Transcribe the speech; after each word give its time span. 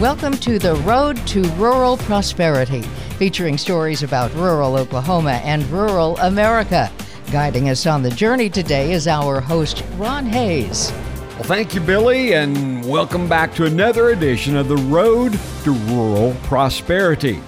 Welcome 0.00 0.38
to 0.38 0.58
the 0.58 0.76
Road 0.76 1.18
to 1.26 1.42
Rural 1.56 1.98
Prosperity, 1.98 2.80
featuring 3.18 3.58
stories 3.58 4.02
about 4.02 4.32
rural 4.32 4.78
Oklahoma 4.78 5.42
and 5.44 5.62
rural 5.66 6.16
America. 6.20 6.90
Guiding 7.30 7.68
us 7.68 7.84
on 7.84 8.02
the 8.02 8.08
journey 8.08 8.48
today 8.48 8.92
is 8.92 9.06
our 9.06 9.42
host, 9.42 9.84
Ron 9.98 10.24
Hays. 10.24 10.90
Well, 11.34 11.42
thank 11.42 11.74
you, 11.74 11.82
Billy, 11.82 12.32
and 12.32 12.82
welcome 12.88 13.28
back 13.28 13.54
to 13.56 13.66
another 13.66 14.08
edition 14.08 14.56
of 14.56 14.68
the 14.68 14.76
Road 14.78 15.38
to 15.64 15.72
Rural 15.72 16.34
Prosperity. 16.44 17.38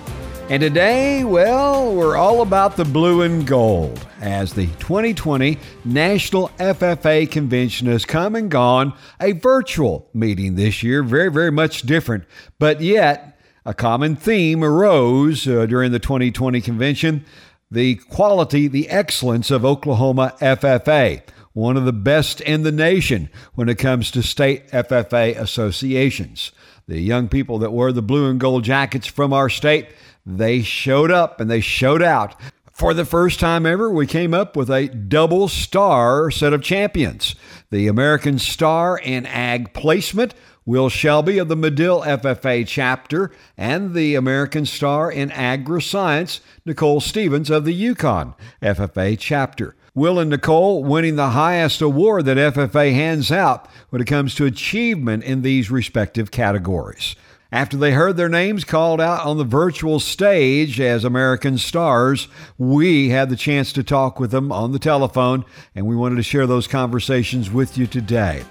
And 0.53 0.61
today, 0.61 1.25
well, 1.25 1.95
we're 1.95 2.15
all 2.15 2.43
about 2.43 2.77
the 2.77 2.85
blue 2.85 3.23
and 3.23 3.47
gold 3.47 4.07
as 4.21 4.53
the 4.53 4.67
2020 4.67 5.59
National 5.87 6.51
FFA 6.59 7.31
Convention 7.31 7.87
has 7.87 8.05
come 8.05 8.37
and 8.37 8.51
gone. 8.51 8.93
A 9.19 9.33
virtual 9.33 10.11
meeting 10.13 10.57
this 10.57 10.83
year, 10.83 11.03
very, 11.03 11.31
very 11.31 11.51
much 11.51 11.85
different, 11.85 12.25
but 12.59 12.83
yet 12.83 13.41
a 13.65 13.73
common 13.73 14.15
theme 14.15 14.63
arose 14.63 15.49
uh, 15.49 15.65
during 15.65 15.91
the 15.91 15.99
2020 15.99 16.61
convention 16.61 17.25
the 17.71 17.95
quality, 17.95 18.69
the 18.69 18.91
excellence 18.91 19.51
of 19.51 19.65
Oklahoma 19.65 20.35
FFA, 20.39 21.23
one 21.55 21.79
of 21.79 21.87
the 21.87 21.95
best 21.95 22.43
in 22.43 22.63
the 22.63 22.73
nation 22.73 23.31
when 23.55 23.71
it 23.71 23.79
comes 23.79 24.11
to 24.11 24.23
state 24.23 24.69
FFA 24.69 25.35
associations. 25.35 26.53
The 26.87 27.01
young 27.01 27.29
people 27.29 27.59
that 27.61 27.73
wear 27.73 27.91
the 27.91 28.03
blue 28.03 28.29
and 28.29 28.39
gold 28.39 28.65
jackets 28.65 29.07
from 29.07 29.33
our 29.33 29.49
state, 29.49 29.89
they 30.25 30.63
showed 30.63 31.11
up 31.11 31.41
and 31.41 31.51
they 31.51 31.61
showed 31.61 32.03
out. 32.03 32.35
For 32.73 32.95
the 32.95 33.05
first 33.05 33.39
time 33.39 33.67
ever, 33.67 33.91
we 33.91 34.07
came 34.07 34.33
up 34.33 34.57
with 34.57 34.71
a 34.71 34.89
double 34.89 35.49
star 35.49 36.31
set 36.31 36.53
of 36.53 36.63
champions. 36.63 37.35
The 37.71 37.87
American 37.87 38.39
Star 38.39 38.99
in 38.99 39.27
Ag 39.27 39.73
Placement, 39.75 40.35
Will 40.65 40.89
Shelby 40.89 41.39
of 41.39 41.49
the 41.49 41.57
Madill 41.57 42.05
FFA 42.05 42.67
chapter, 42.67 43.31
and 43.57 43.95
the 43.95 44.15
American 44.15 44.65
Star 44.65 45.11
in 45.11 45.31
Agri-Science, 45.33 46.41
Nicole 46.65 47.01
Stevens 47.01 47.51
of 47.51 47.65
the 47.65 47.75
Yukon 47.75 48.35
FFA 48.63 49.19
chapter. 49.19 49.77
Will 49.95 50.19
and 50.19 50.31
Nicole 50.31 50.83
winning 50.83 51.17
the 51.17 51.31
highest 51.31 51.83
award 51.83 52.25
that 52.25 52.39
FFA 52.39 52.95
hands 52.95 53.31
out 53.31 53.69
when 53.91 54.01
it 54.01 54.07
comes 54.07 54.35
to 54.37 54.47
achievement 54.47 55.25
in 55.25 55.43
these 55.43 55.71
respective 55.71 56.31
categories. 56.31 57.15
After 57.53 57.77
they 57.77 57.93
heard 57.93 58.17
their 58.17 58.31
names 58.31 58.65
called 58.65 58.99
out 58.99 59.27
on 59.27 59.37
the 59.37 59.45
virtual 59.45 60.01
stage 60.01 60.81
as 60.81 61.05
American 61.05 61.59
stars, 61.59 62.27
we 62.57 63.11
had 63.11 63.29
the 63.29 63.37
chance 63.37 63.75
to 63.75 63.83
talk 63.83 64.19
with 64.19 64.31
them 64.31 64.51
on 64.51 64.73
the 64.73 64.79
telephone, 64.79 65.45
and 65.75 65.87
we 65.87 65.95
wanted 65.95 66.17
to 66.17 66.23
share 66.23 66.47
those 66.47 66.67
conversations 66.67 67.51
with 67.51 67.77
you 67.77 67.87
today. 67.87 68.43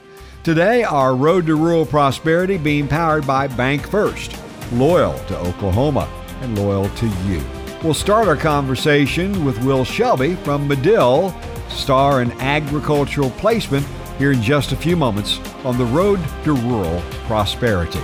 Today, 0.43 0.83
our 0.83 1.15
Road 1.15 1.47
to 1.47 1.55
Rural 1.55 1.87
Prosperity 1.87 2.59
being 2.59 2.87
powered 2.87 3.25
by 3.25 3.47
BancFirst, 3.47 4.37
loyal 4.77 5.17
to 5.25 5.37
Oklahoma 5.39 6.07
and 6.41 6.55
loyal 6.59 6.87
to 6.89 7.07
you. 7.25 7.43
We'll 7.83 7.95
start 7.95 8.27
our 8.27 8.37
conversation 8.37 9.43
with 9.43 9.63
Will 9.63 9.83
Shelby 9.83 10.35
from 10.35 10.69
Madill, 10.69 11.33
star 11.71 12.21
in 12.21 12.31
agricultural 12.33 13.31
placement, 13.31 13.87
here 14.19 14.31
in 14.31 14.43
just 14.43 14.73
a 14.73 14.75
few 14.75 14.95
moments 14.95 15.39
on 15.65 15.79
the 15.79 15.85
Road 15.85 16.19
to 16.43 16.53
Rural 16.53 17.01
Prosperity. 17.25 17.99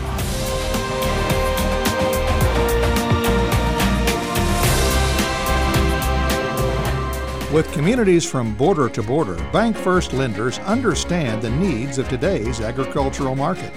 With 7.57 7.73
communities 7.73 8.23
from 8.23 8.53
border 8.53 8.87
to 8.87 9.01
border, 9.01 9.33
BancFirst 9.51 10.13
lenders 10.13 10.59
understand 10.59 11.41
the 11.41 11.49
needs 11.49 11.97
of 11.97 12.07
today's 12.07 12.61
agricultural 12.61 13.33
market. 13.35 13.71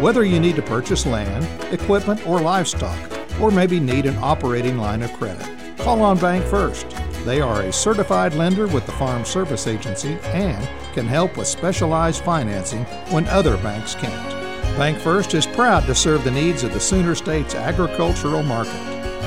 Whether 0.00 0.24
you 0.24 0.38
need 0.38 0.54
to 0.54 0.62
purchase 0.62 1.04
land, 1.04 1.44
equipment, 1.74 2.24
or 2.28 2.40
livestock, 2.40 2.96
or 3.40 3.50
maybe 3.50 3.80
need 3.80 4.06
an 4.06 4.16
operating 4.18 4.78
line 4.78 5.02
of 5.02 5.12
credit, 5.14 5.48
call 5.78 6.00
on 6.02 6.16
BancFirst. 6.18 7.24
They 7.24 7.40
are 7.40 7.62
a 7.62 7.72
certified 7.72 8.34
lender 8.34 8.68
with 8.68 8.86
the 8.86 8.92
Farm 8.92 9.24
Service 9.24 9.66
Agency 9.66 10.16
and 10.26 10.64
can 10.94 11.08
help 11.08 11.36
with 11.36 11.48
specialized 11.48 12.22
financing 12.22 12.84
when 13.10 13.26
other 13.26 13.56
banks 13.56 13.96
can't. 13.96 14.32
BancFirst 14.78 15.34
is 15.34 15.44
proud 15.44 15.86
to 15.86 15.94
serve 15.96 16.22
the 16.22 16.30
needs 16.30 16.62
of 16.62 16.72
the 16.72 16.78
Sooner 16.78 17.16
State's 17.16 17.56
agricultural 17.56 18.44
market. 18.44 18.80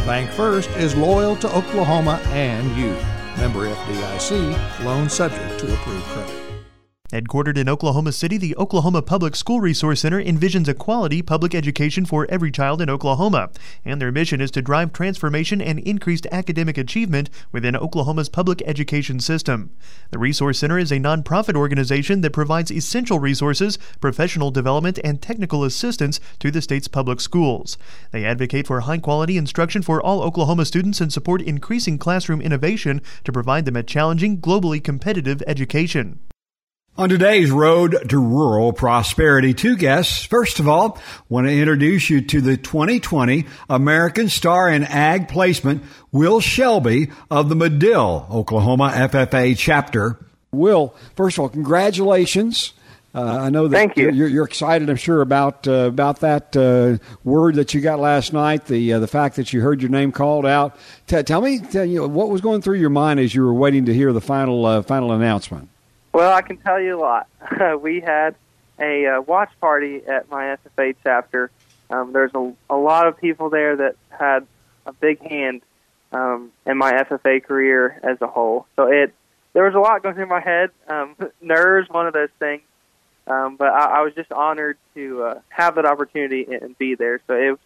BancFirst 0.07 0.77
is 0.77 0.95
loyal 0.95 1.35
to 1.35 1.53
Oklahoma 1.53 2.21
and 2.27 2.73
you. 2.77 2.95
Member 3.37 3.67
FDIC, 3.67 4.83
loan 4.83 5.07
subject 5.07 5.59
to 5.59 5.71
approved 5.71 6.03
credit. 6.05 6.46
Headquartered 7.11 7.57
in 7.57 7.69
Oklahoma 7.69 8.11
City, 8.11 8.37
the 8.37 8.53
Oklahoma 8.57 9.01
Public 9.01 9.33
School 9.33 9.61
Resource 9.61 10.01
Center 10.01 10.21
envisions 10.21 10.67
a 10.67 10.73
quality 10.73 11.21
public 11.21 11.55
education 11.55 12.05
for 12.05 12.27
every 12.29 12.51
child 12.51 12.81
in 12.81 12.89
Oklahoma, 12.89 13.49
and 13.85 14.01
their 14.01 14.11
mission 14.11 14.41
is 14.41 14.51
to 14.51 14.61
drive 14.61 14.91
transformation 14.91 15.61
and 15.61 15.79
increased 15.79 16.27
academic 16.33 16.77
achievement 16.77 17.29
within 17.53 17.77
Oklahoma's 17.77 18.27
public 18.27 18.61
education 18.65 19.21
system. 19.21 19.71
The 20.11 20.19
Resource 20.19 20.59
Center 20.59 20.77
is 20.77 20.91
a 20.91 20.99
nonprofit 20.99 21.55
organization 21.55 22.19
that 22.21 22.33
provides 22.33 22.71
essential 22.71 23.19
resources, 23.21 23.79
professional 24.01 24.51
development, 24.51 24.99
and 25.01 25.21
technical 25.21 25.63
assistance 25.63 26.19
to 26.39 26.51
the 26.51 26.61
state's 26.61 26.89
public 26.89 27.21
schools. 27.21 27.77
They 28.11 28.25
advocate 28.25 28.67
for 28.67 28.81
high 28.81 28.97
quality 28.97 29.37
instruction 29.37 29.81
for 29.81 30.01
all 30.01 30.21
Oklahoma 30.21 30.65
students 30.65 30.99
and 30.99 31.13
support 31.13 31.41
increasing 31.41 31.97
classroom 31.97 32.41
innovation 32.41 33.01
to 33.23 33.31
provide 33.31 33.63
them 33.63 33.77
a 33.77 33.83
challenging, 33.83 34.41
globally 34.41 34.83
competitive 34.83 35.41
education. 35.47 36.19
On 36.99 37.09
today's 37.09 37.51
Road 37.51 38.09
to 38.09 38.17
Rural 38.17 38.73
Prosperity, 38.73 39.53
two 39.53 39.75
guests. 39.75 40.25
First 40.25 40.59
of 40.59 40.67
all, 40.67 40.97
want 41.29 41.45
to 41.45 41.53
introduce 41.53 42.09
you 42.09 42.21
to 42.21 42.41
the 42.41 42.57
2020 42.57 43.45
American 43.69 44.29
Star 44.29 44.67
in 44.67 44.83
Ag 44.83 45.27
Placement, 45.27 45.83
Will 46.11 46.39
Shelby 46.39 47.11
of 47.29 47.49
the 47.49 47.55
Madill, 47.55 48.27
Oklahoma 48.31 48.91
FFA 48.95 49.55
chapter. 49.55 50.17
Will, 50.51 50.95
first 51.15 51.37
of 51.37 51.43
all, 51.43 51.49
congratulations. 51.49 52.73
Uh, 53.13 53.41
I 53.41 53.51
know 53.51 53.67
that 53.67 53.77
Thank 53.77 53.97
you. 53.97 54.09
You're, 54.09 54.27
you're 54.27 54.45
excited, 54.45 54.89
I'm 54.89 54.95
sure, 54.95 55.21
about 55.21 55.67
uh, 55.67 55.71
about 55.89 56.21
that 56.21 56.57
uh, 56.57 56.97
word 57.23 57.55
that 57.55 57.75
you 57.75 57.81
got 57.81 57.99
last 57.99 58.33
night. 58.33 58.65
The 58.65 58.93
uh, 58.93 58.99
the 58.99 59.07
fact 59.07 59.35
that 59.35 59.53
you 59.53 59.61
heard 59.61 59.83
your 59.83 59.91
name 59.91 60.11
called 60.11 60.47
out. 60.47 60.75
T- 61.05 61.21
tell 61.21 61.41
me, 61.41 61.59
tell 61.59 61.85
you, 61.85 62.07
what 62.07 62.29
was 62.29 62.41
going 62.41 62.63
through 62.63 62.79
your 62.79 62.89
mind 62.89 63.19
as 63.19 63.35
you 63.35 63.43
were 63.43 63.53
waiting 63.53 63.85
to 63.85 63.93
hear 63.93 64.13
the 64.13 64.21
final 64.21 64.65
uh, 64.65 64.81
final 64.81 65.11
announcement. 65.11 65.69
Well, 66.17 66.33
I 66.33 66.41
can 66.41 66.57
tell 66.57 66.81
you 66.81 66.97
a 66.97 66.99
lot. 66.99 67.27
we 67.79 67.99
had 67.99 68.33
a 68.79 69.05
uh, 69.05 69.21
watch 69.21 69.51
party 69.61 70.01
at 70.03 70.27
my 70.31 70.57
FFA 70.57 70.95
chapter. 71.03 71.51
Um, 71.91 72.11
there's 72.11 72.31
a, 72.33 72.53
a 72.71 72.75
lot 72.75 73.05
of 73.05 73.19
people 73.19 73.51
there 73.51 73.75
that 73.75 73.97
had 74.09 74.47
a 74.87 74.93
big 74.93 75.21
hand 75.21 75.61
um, 76.11 76.51
in 76.65 76.75
my 76.75 76.91
FFA 76.93 77.43
career 77.43 77.99
as 78.01 78.19
a 78.19 78.25
whole. 78.25 78.65
So 78.75 78.87
it 78.87 79.13
there 79.53 79.65
was 79.65 79.75
a 79.75 79.79
lot 79.79 80.01
going 80.01 80.15
through 80.15 80.25
my 80.25 80.39
head. 80.39 80.71
Um, 80.87 81.15
nerves, 81.39 81.87
one 81.87 82.07
of 82.07 82.13
those 82.13 82.31
things. 82.39 82.63
Um, 83.27 83.55
but 83.55 83.67
I, 83.67 83.99
I 83.99 84.01
was 84.01 84.15
just 84.15 84.31
honored 84.31 84.79
to 84.95 85.21
uh, 85.21 85.39
have 85.49 85.75
that 85.75 85.85
opportunity 85.85 86.47
and 86.49 86.75
be 86.79 86.95
there. 86.95 87.21
So 87.27 87.35
it 87.35 87.51
was, 87.51 87.59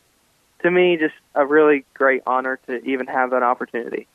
to 0.63 0.71
me, 0.71 0.97
just 0.97 1.15
a 1.35 1.45
really 1.45 1.85
great 1.93 2.23
honor 2.27 2.59
to 2.67 2.83
even 2.83 3.07
have 3.07 3.29
that 3.29 3.43
opportunity. 3.43 4.09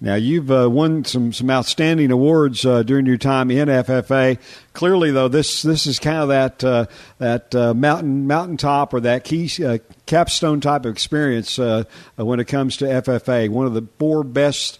Now 0.00 0.14
you've 0.14 0.50
uh, 0.50 0.70
won 0.70 1.04
some 1.04 1.32
some 1.32 1.50
outstanding 1.50 2.12
awards 2.12 2.64
uh, 2.64 2.84
during 2.84 3.06
your 3.06 3.16
time 3.16 3.50
in 3.50 3.68
FFA. 3.68 4.38
Clearly, 4.72 5.10
though, 5.10 5.26
this 5.26 5.62
this 5.62 5.88
is 5.88 5.98
kind 5.98 6.18
of 6.18 6.28
that 6.28 6.62
uh, 6.62 6.86
that 7.18 7.52
uh, 7.54 7.74
mountain 7.74 8.28
mountaintop 8.28 8.94
or 8.94 9.00
that 9.00 9.24
key 9.24 9.50
uh, 9.64 9.78
capstone 10.06 10.60
type 10.60 10.84
of 10.84 10.92
experience 10.92 11.58
uh, 11.58 11.82
when 12.14 12.38
it 12.38 12.44
comes 12.44 12.76
to 12.76 12.84
FFA. 12.84 13.48
One 13.48 13.66
of 13.66 13.74
the 13.74 13.86
four 13.98 14.22
best 14.22 14.78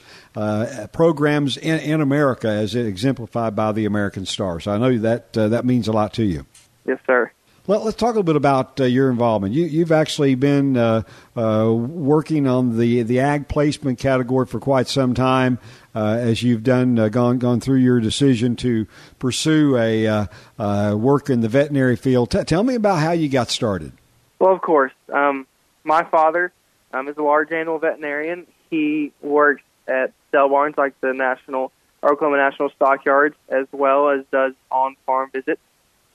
programs 0.92 1.56
in, 1.56 1.80
in 1.80 2.00
America, 2.00 2.48
as 2.48 2.76
exemplified 2.76 3.56
by 3.56 3.72
the 3.72 3.86
American 3.86 4.24
Star. 4.24 4.60
So 4.60 4.70
I 4.70 4.78
know 4.78 4.98
that 4.98 5.32
that 5.32 5.64
means 5.64 5.88
a 5.88 5.92
lot 5.92 6.14
to 6.14 6.24
you. 6.24 6.46
Yes, 6.86 7.00
sir. 7.06 7.32
Let, 7.68 7.82
us 7.82 7.94
talk 7.94 8.06
a 8.06 8.18
little 8.18 8.22
bit 8.22 8.36
about 8.36 8.80
uh, 8.80 8.84
your 8.84 9.10
involvement. 9.10 9.52
You, 9.52 9.80
have 9.80 9.92
actually 9.92 10.34
been 10.36 10.78
uh, 10.78 11.02
uh, 11.36 11.70
working 11.70 12.46
on 12.46 12.78
the 12.78 13.02
the 13.02 13.20
ag 13.20 13.46
placement 13.46 13.98
category 13.98 14.46
for 14.46 14.58
quite 14.58 14.88
some 14.88 15.12
time, 15.12 15.58
uh, 15.94 16.16
as 16.18 16.42
you've 16.42 16.62
done 16.62 16.98
uh, 16.98 17.08
gone 17.08 17.36
gone 17.36 17.60
through 17.60 17.80
your 17.80 18.00
decision 18.00 18.56
to 18.56 18.86
pursue 19.18 19.76
a 19.76 20.28
uh, 20.58 20.96
work 20.96 21.28
in 21.28 21.42
the 21.42 21.48
veterinary 21.50 21.96
field. 21.96 22.30
T- 22.30 22.42
tell 22.44 22.62
me 22.62 22.74
about 22.74 23.00
how 23.00 23.12
you 23.12 23.28
got 23.28 23.50
started. 23.50 23.92
Well, 24.38 24.54
of 24.54 24.62
course, 24.62 24.92
um, 25.12 25.46
my 25.84 26.04
father 26.04 26.50
um, 26.94 27.06
is 27.06 27.18
a 27.18 27.22
large 27.22 27.52
animal 27.52 27.78
veterinarian. 27.78 28.46
He 28.70 29.12
works 29.20 29.62
at 29.86 30.14
sale 30.32 30.48
barns 30.48 30.78
like 30.78 30.98
the 31.02 31.12
National 31.12 31.70
Oklahoma 32.02 32.38
National 32.38 32.70
Stockyards, 32.70 33.36
as 33.50 33.66
well 33.72 34.08
as 34.08 34.24
does 34.32 34.54
on 34.70 34.96
farm 35.04 35.30
visits 35.34 35.60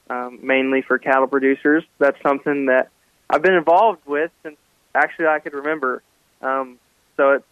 um, 0.10 0.40
mainly 0.42 0.82
for 0.82 0.98
cattle 0.98 1.28
producers. 1.28 1.84
That's 2.00 2.22
something 2.22 2.68
that 2.68 2.90
I've 3.30 3.42
been 3.42 3.54
involved 3.54 4.06
with 4.06 4.32
since 4.44 4.58
actually 4.94 5.28
I 5.28 5.40
could 5.40 5.54
remember. 5.54 6.04
Um, 6.42 6.80
so 7.18 7.32
it's 7.32 7.46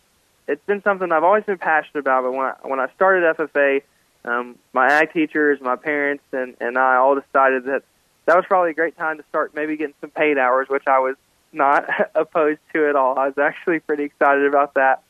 it's 0.48 0.66
been 0.66 0.84
something 0.84 1.12
I've 1.12 1.24
always 1.24 1.44
been 1.44 1.58
passionate 1.58 2.00
about. 2.00 2.24
But 2.24 2.32
when 2.34 2.46
I, 2.46 2.54
when 2.64 2.80
I 2.80 2.88
started 2.96 3.38
FFA, 3.38 3.82
um, 4.26 4.58
my 4.74 4.88
ag 4.88 5.14
teachers, 5.14 5.60
my 5.62 5.76
parents, 5.76 6.24
and 6.32 6.56
and 6.60 6.78
I 6.78 6.98
all 6.98 7.16
decided 7.16 7.66
that 7.66 7.84
that 8.26 8.36
was 8.36 8.46
probably 8.48 8.72
a 8.72 8.76
great 8.76 8.98
time 8.98 9.18
to 9.18 9.24
start 9.30 9.56
maybe 9.56 9.78
getting 9.78 9.96
some 10.02 10.10
paid 10.10 10.38
hours, 10.38 10.68
which 10.70 10.84
I 10.88 11.00
was 11.00 11.16
not 11.54 11.86
opposed 12.16 12.60
to 12.74 12.90
it 12.90 12.96
all. 12.96 13.18
I 13.18 13.28
was 13.28 13.38
actually 13.38 13.80
pretty 13.80 14.04
excited 14.04 14.46
about 14.46 14.76
that. 14.76 15.04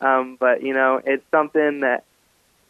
Um, 0.00 0.36
but 0.38 0.62
you 0.62 0.74
know, 0.74 1.00
it's 1.04 1.24
something 1.30 1.80
that 1.80 2.04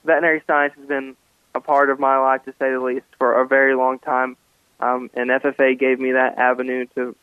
veterinary 0.04 0.42
science 0.46 0.75
has 0.76 0.86
been 0.86 1.16
a 1.54 1.60
part 1.60 1.90
of 1.90 1.99
my 1.99 2.19
life 2.19 2.44
to 2.44 2.52
say 2.58 2.70
the 2.70 2.81
least 2.81 3.06
for 3.19 3.40
a 3.40 3.46
very 3.46 3.75
long 3.75 3.99
time. 3.99 4.37
Um, 4.81 5.10
and 5.14 5.31
FFA 5.31 5.78
gave 5.78 6.00
me 6.00 6.12
that 6.12 6.38
avenue 6.38 6.87
to 6.96 7.14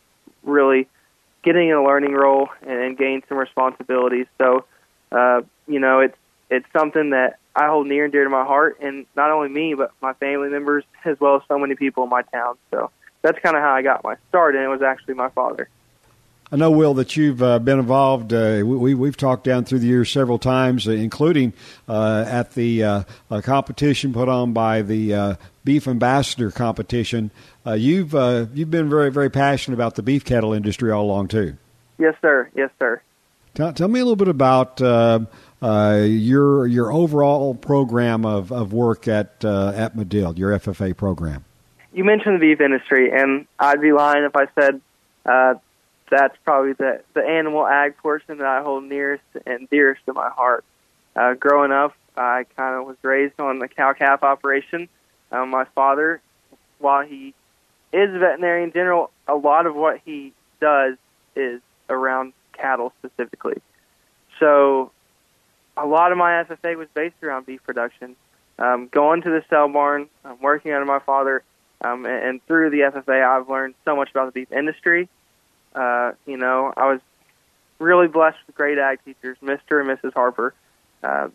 really 0.44 0.88
getting 1.44 1.70
in 1.70 1.76
a 1.76 1.84
learning 1.84 2.14
role 2.14 2.50
and, 2.62 2.80
and 2.80 2.98
gain 2.98 3.22
some 3.28 3.38
responsibilities. 3.38 4.28
So, 4.38 4.66
uh, 5.12 5.42
you 5.68 5.80
know, 5.80 6.00
it's 6.00 6.18
it's 6.50 6.66
something 6.74 7.12
that 7.12 7.38
I 7.56 7.68
hold 7.68 7.88
near 7.88 8.06
and 8.06 8.12
dear 8.12 8.24
to 8.24 8.30
my 8.30 8.46
heart, 8.46 8.80
and 8.82 9.06
not 9.16 9.32
only 9.32 9.50
me, 9.50 9.74
but 9.74 9.92
my 10.02 10.14
family 10.14 10.50
members 10.50 10.84
as 11.06 11.20
well 11.20 11.36
as 11.36 11.42
so 11.48 11.60
many 11.60 11.76
people 11.76 12.04
in 12.04 12.10
my 12.10 12.22
town. 12.24 12.58
So 12.72 12.92
that's 13.22 13.40
kind 13.40 13.56
of 13.56 13.62
how 13.62 13.74
I 13.74 13.82
got 13.82 14.04
my 14.04 14.16
start, 14.30 14.56
and 14.56 14.64
it 14.64 14.70
was 14.70 14.82
actually 14.82 15.16
my 15.16 15.30
father. 15.30 15.70
I 16.52 16.56
know, 16.56 16.72
Will, 16.72 16.96
that 16.96 17.16
you've 17.16 17.44
uh, 17.44 17.60
been 17.60 17.78
involved. 17.78 18.34
Uh, 18.34 18.64
we, 18.66 18.96
we've 18.96 19.16
talked 19.16 19.44
down 19.44 19.66
through 19.66 19.80
the 19.80 19.88
years 19.88 20.10
several 20.10 20.40
times, 20.40 20.88
uh, 20.88 20.92
including 20.92 21.54
uh, 21.88 22.26
at 22.28 22.54
the 22.56 22.84
uh, 22.84 23.04
competition 23.44 24.14
put 24.14 24.28
on 24.28 24.52
by 24.52 24.82
the 24.82 25.14
uh, 25.14 25.36
Beef 25.64 25.88
Ambassador 25.88 26.50
competition. 26.50 27.30
you've 27.68 28.14
you've 28.14 28.72
been 28.72 28.90
very 28.90 29.12
very 29.12 29.30
passionate 29.30 29.76
about 29.76 29.94
the 29.94 30.02
beef 30.02 30.26
cattle 30.26 30.54
industry 30.54 30.92
all 30.92 31.06
along 31.06 31.28
too. 31.28 31.56
Yes, 32.00 32.16
sir. 32.20 32.50
Yes, 32.56 32.72
sir. 32.80 33.00
Tell, 33.54 33.72
tell 33.74 33.88
me 33.88 34.00
a 34.00 34.04
little 34.04 34.16
bit 34.16 34.28
about 34.28 34.80
your 34.80 36.66
your 36.66 36.92
overall 36.92 37.54
program 37.54 38.26
of, 38.26 38.52
of 38.52 38.74
work 38.74 39.08
at 39.08 39.46
at 39.46 39.96
Madill, 39.96 40.36
your 40.36 40.58
FFA 40.58 40.98
program. 40.98 41.46
You 41.94 42.04
mentioned 42.04 42.36
the 42.36 42.40
beef 42.40 42.60
industry, 42.60 43.12
and 43.12 43.46
I'd 43.60 43.82
be 43.82 43.92
lying 43.92 44.24
if 44.24 44.36
I 44.36 44.48
said 44.60 44.82
that's 46.10 46.36
probably 46.44 46.74
the 46.74 47.02
the 47.14 47.22
animal 47.22 47.66
ag 47.66 47.98
portion 47.98 48.38
that 48.38 48.48
I 48.48 48.62
hold 48.62 48.84
nearest 48.84 49.24
and 49.46 49.70
dearest 49.70 50.06
to 50.06 50.14
my 50.14 50.30
heart. 50.30 50.64
Uh, 51.16 51.34
growing 51.34 51.72
up, 51.72 51.94
I 52.16 52.46
kind 52.56 52.76
of 52.76 52.86
was 52.86 52.98
raised 53.02 53.40
on 53.40 53.60
the 53.60 53.68
cow 53.68 53.94
calf 53.94 54.24
operation. 54.24 54.90
Um, 55.32 55.50
my 55.50 55.66
father, 55.76 56.22
while 56.80 57.06
he 57.06 57.34
is 57.94 58.14
a 58.14 58.20
veterinarian 58.20 58.70
in 58.70 58.74
general, 58.74 59.12
a 59.28 59.36
lot 59.36 59.66
of 59.66 59.76
what 59.76 60.02
he 60.06 60.34
does 60.60 60.96
is 61.36 61.62
around 61.90 62.34
cattle 62.54 62.94
specifically. 63.00 63.62
So, 64.40 64.92
a 65.78 65.86
lot 65.86 66.12
of 66.12 66.18
my 66.18 66.44
FFA 66.44 66.78
was 66.78 66.88
based 66.94 67.16
around 67.24 67.46
beef 67.46 67.64
production. 67.64 68.16
Um, 68.58 68.90
going 68.92 69.22
to 69.22 69.30
the 69.30 69.44
sale 69.50 69.70
barn, 69.70 70.10
um, 70.26 70.38
working 70.42 70.74
under 70.74 70.86
my 70.86 71.00
father, 71.00 71.44
um, 71.82 72.06
and, 72.06 72.26
and 72.26 72.46
through 72.46 72.72
the 72.72 72.80
FFA, 72.80 73.24
I've 73.26 73.50
learned 73.50 73.76
so 73.86 73.96
much 73.96 74.10
about 74.12 74.34
the 74.34 74.42
beef 74.42 74.52
industry 74.52 75.08
uh, 75.76 76.12
you 76.26 76.38
know, 76.38 76.74
I 76.76 76.92
was 76.92 77.02
really 77.80 78.08
blessed 78.08 78.38
with 78.48 78.56
great 78.56 78.78
ag 78.78 79.00
teachers, 79.06 79.38
Mr. 79.42 79.80
and 79.80 79.90
Mrs. 79.90 80.14
Harper. 80.14 80.54
Uh, 81.04 81.30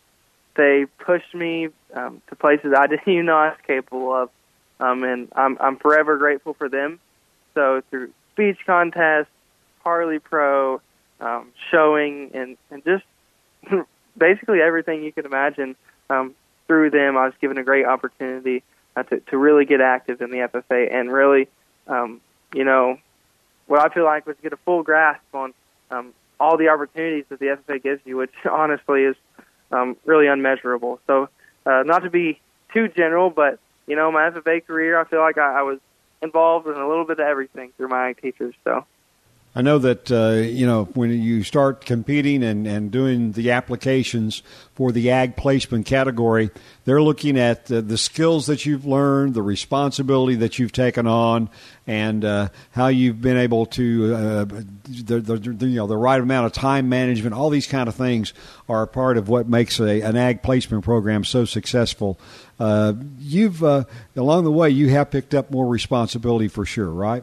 they 0.57 0.87
pushed 0.99 1.35
me 1.35 1.69
um, 1.95 2.23
to 2.29 2.37
places 2.37 2.75
I 2.77 2.87
didn't 2.89 3.09
even 3.09 3.27
know 3.27 3.37
I 3.37 3.49
was 3.49 3.59
capable 3.67 4.15
of, 4.15 4.31
um, 4.81 5.03
and 5.05 5.29
I'm 5.35 5.57
I'm 5.61 5.77
forever 5.77 6.17
grateful 6.17 6.55
for 6.55 6.69
them. 6.69 7.01
So 7.55 7.83
through 7.91 8.11
speech 8.33 8.59
contests, 8.67 9.31
parli 9.85 10.23
pro, 10.23 10.81
um, 11.21 11.53
showing, 11.71 12.31
and 12.35 12.57
and 12.71 12.85
just 12.85 13.05
basically 14.17 14.61
everything 14.61 15.03
you 15.03 15.13
could 15.13 15.27
imagine 15.27 15.77
um, 16.11 16.35
through 16.67 16.91
them, 16.91 17.17
I 17.17 17.27
was 17.27 17.35
given 17.41 17.59
a 17.59 17.65
great 17.65 17.87
opportunity 17.87 18.63
uh, 18.97 19.03
to 19.05 19.21
to 19.21 19.39
really 19.39 19.65
get 19.65 19.81
active 19.81 20.21
in 20.21 20.31
the 20.31 20.39
FFA 20.39 20.93
and 20.93 21.13
really, 21.13 21.49
um, 21.87 22.21
you 22.53 22.65
know, 22.65 22.99
what 23.67 23.81
I 23.81 23.93
feel 23.93 24.05
like 24.05 24.27
was 24.27 24.37
to 24.37 24.43
get 24.43 24.53
a 24.53 24.59
full 24.59 24.83
grasp 24.83 25.23
on 25.33 25.55
um, 25.91 26.13
all 26.39 26.57
the 26.57 26.69
opportunities 26.69 27.25
that 27.29 27.39
the 27.39 27.47
FFA 27.47 27.83
gives 27.83 28.01
you, 28.05 28.17
which 28.17 28.33
honestly 28.51 29.03
is 29.03 29.17
um, 29.73 29.97
really 30.05 30.27
unmeasurable. 30.27 31.01
So, 31.07 31.29
uh, 31.67 31.83
not 31.85 32.03
to 32.03 32.11
be 32.11 32.41
too 32.73 32.89
general, 32.89 33.31
but 33.31 33.59
you 33.87 33.97
know, 33.97 34.11
my 34.11 34.31
FFA 34.31 34.67
career, 34.67 34.99
I 34.99 35.05
feel 35.05 35.21
like 35.21 35.39
I, 35.39 35.61
I 35.61 35.63
was 35.63 35.79
involved 36.23 36.67
in 36.67 36.75
a 36.75 36.89
little 36.89 37.05
bit 37.05 37.21
of 37.21 37.27
everything 37.27 37.73
through 37.77 37.89
my 37.89 38.15
teachers. 38.15 38.55
So. 38.65 38.85
I 39.57 39.63
know 39.63 39.79
that 39.79 40.11
uh, 40.11 40.43
you 40.43 40.67
know 40.67 40.87
when 40.95 41.11
you 41.11 41.45
start 41.45 41.85
competing 41.85 42.43
and, 42.43 42.67
and 42.67 42.91
doing 42.91 43.33
the 43.33 43.53
applications 43.53 44.43
for 44.75 44.91
the 44.91 45.13
ag 45.13 45.37
placement 45.37 45.87
category, 45.87 46.51
they're 46.85 47.03
looking 47.03 47.39
at 47.39 47.71
uh, 47.71 47.81
the 47.81 47.97
skills 47.97 48.47
that 48.47 48.67
you've 48.67 48.85
learned, 48.85 49.35
the 49.35 49.43
responsibility 49.43 50.35
that 50.37 50.59
you've 50.59 50.73
taken 50.73 51.07
on, 51.07 51.49
and 51.87 52.25
uh, 52.25 52.49
how 52.73 52.89
you've 52.89 53.21
been 53.21 53.37
able 53.37 53.67
to 53.67 54.15
uh, 54.15 54.45
the, 54.45 55.21
the, 55.21 55.37
the, 55.37 55.67
you 55.69 55.77
know 55.77 55.87
the 55.87 55.97
right 55.97 56.21
amount 56.21 56.47
of 56.47 56.53
time 56.53 56.89
management. 56.89 57.33
All 57.33 57.49
these 57.49 57.69
kind 57.69 57.89
of 57.89 57.95
things 57.95 58.33
are 58.69 58.83
a 58.83 58.89
part 58.89 59.17
of 59.17 59.29
what 59.29 59.49
makes 59.49 59.79
a, 59.79 60.01
an 60.01 60.17
ag 60.17 60.43
placement 60.43 60.83
program 60.83 61.23
so 61.23 61.45
successful. 61.45 62.19
Uh, 62.59 62.95
you've 63.21 63.63
uh, 63.63 63.85
along 64.17 64.43
the 64.43 64.53
way 64.53 64.69
you 64.69 64.89
have 64.89 65.13
picked 65.13 65.33
up 65.33 65.53
more 65.53 65.69
responsibility 65.69 66.49
for 66.49 66.67
sure, 66.67 66.91
right? 66.91 67.23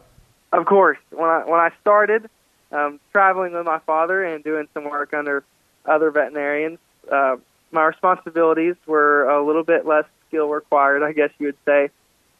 Of 0.52 0.66
course, 0.66 0.98
when 1.10 1.28
I 1.28 1.44
when 1.46 1.60
I 1.60 1.70
started 1.80 2.28
um, 2.70 3.00
traveling 3.12 3.52
with 3.52 3.64
my 3.64 3.78
father 3.80 4.22
and 4.24 4.44
doing 4.44 4.68
some 4.74 4.84
work 4.84 5.14
under 5.14 5.44
other 5.86 6.10
veterinarians, 6.10 6.78
uh, 7.10 7.36
my 7.70 7.84
responsibilities 7.84 8.76
were 8.86 9.28
a 9.28 9.44
little 9.44 9.64
bit 9.64 9.86
less 9.86 10.04
skill 10.28 10.48
required, 10.48 11.02
I 11.02 11.12
guess 11.12 11.30
you 11.38 11.46
would 11.46 11.56
say. 11.64 11.90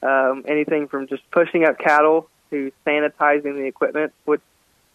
Um, 0.02 0.44
anything 0.48 0.88
from 0.88 1.06
just 1.06 1.22
pushing 1.30 1.64
up 1.64 1.78
cattle 1.78 2.28
to 2.50 2.72
sanitizing 2.86 3.54
the 3.54 3.64
equipment, 3.64 4.12
which 4.24 4.40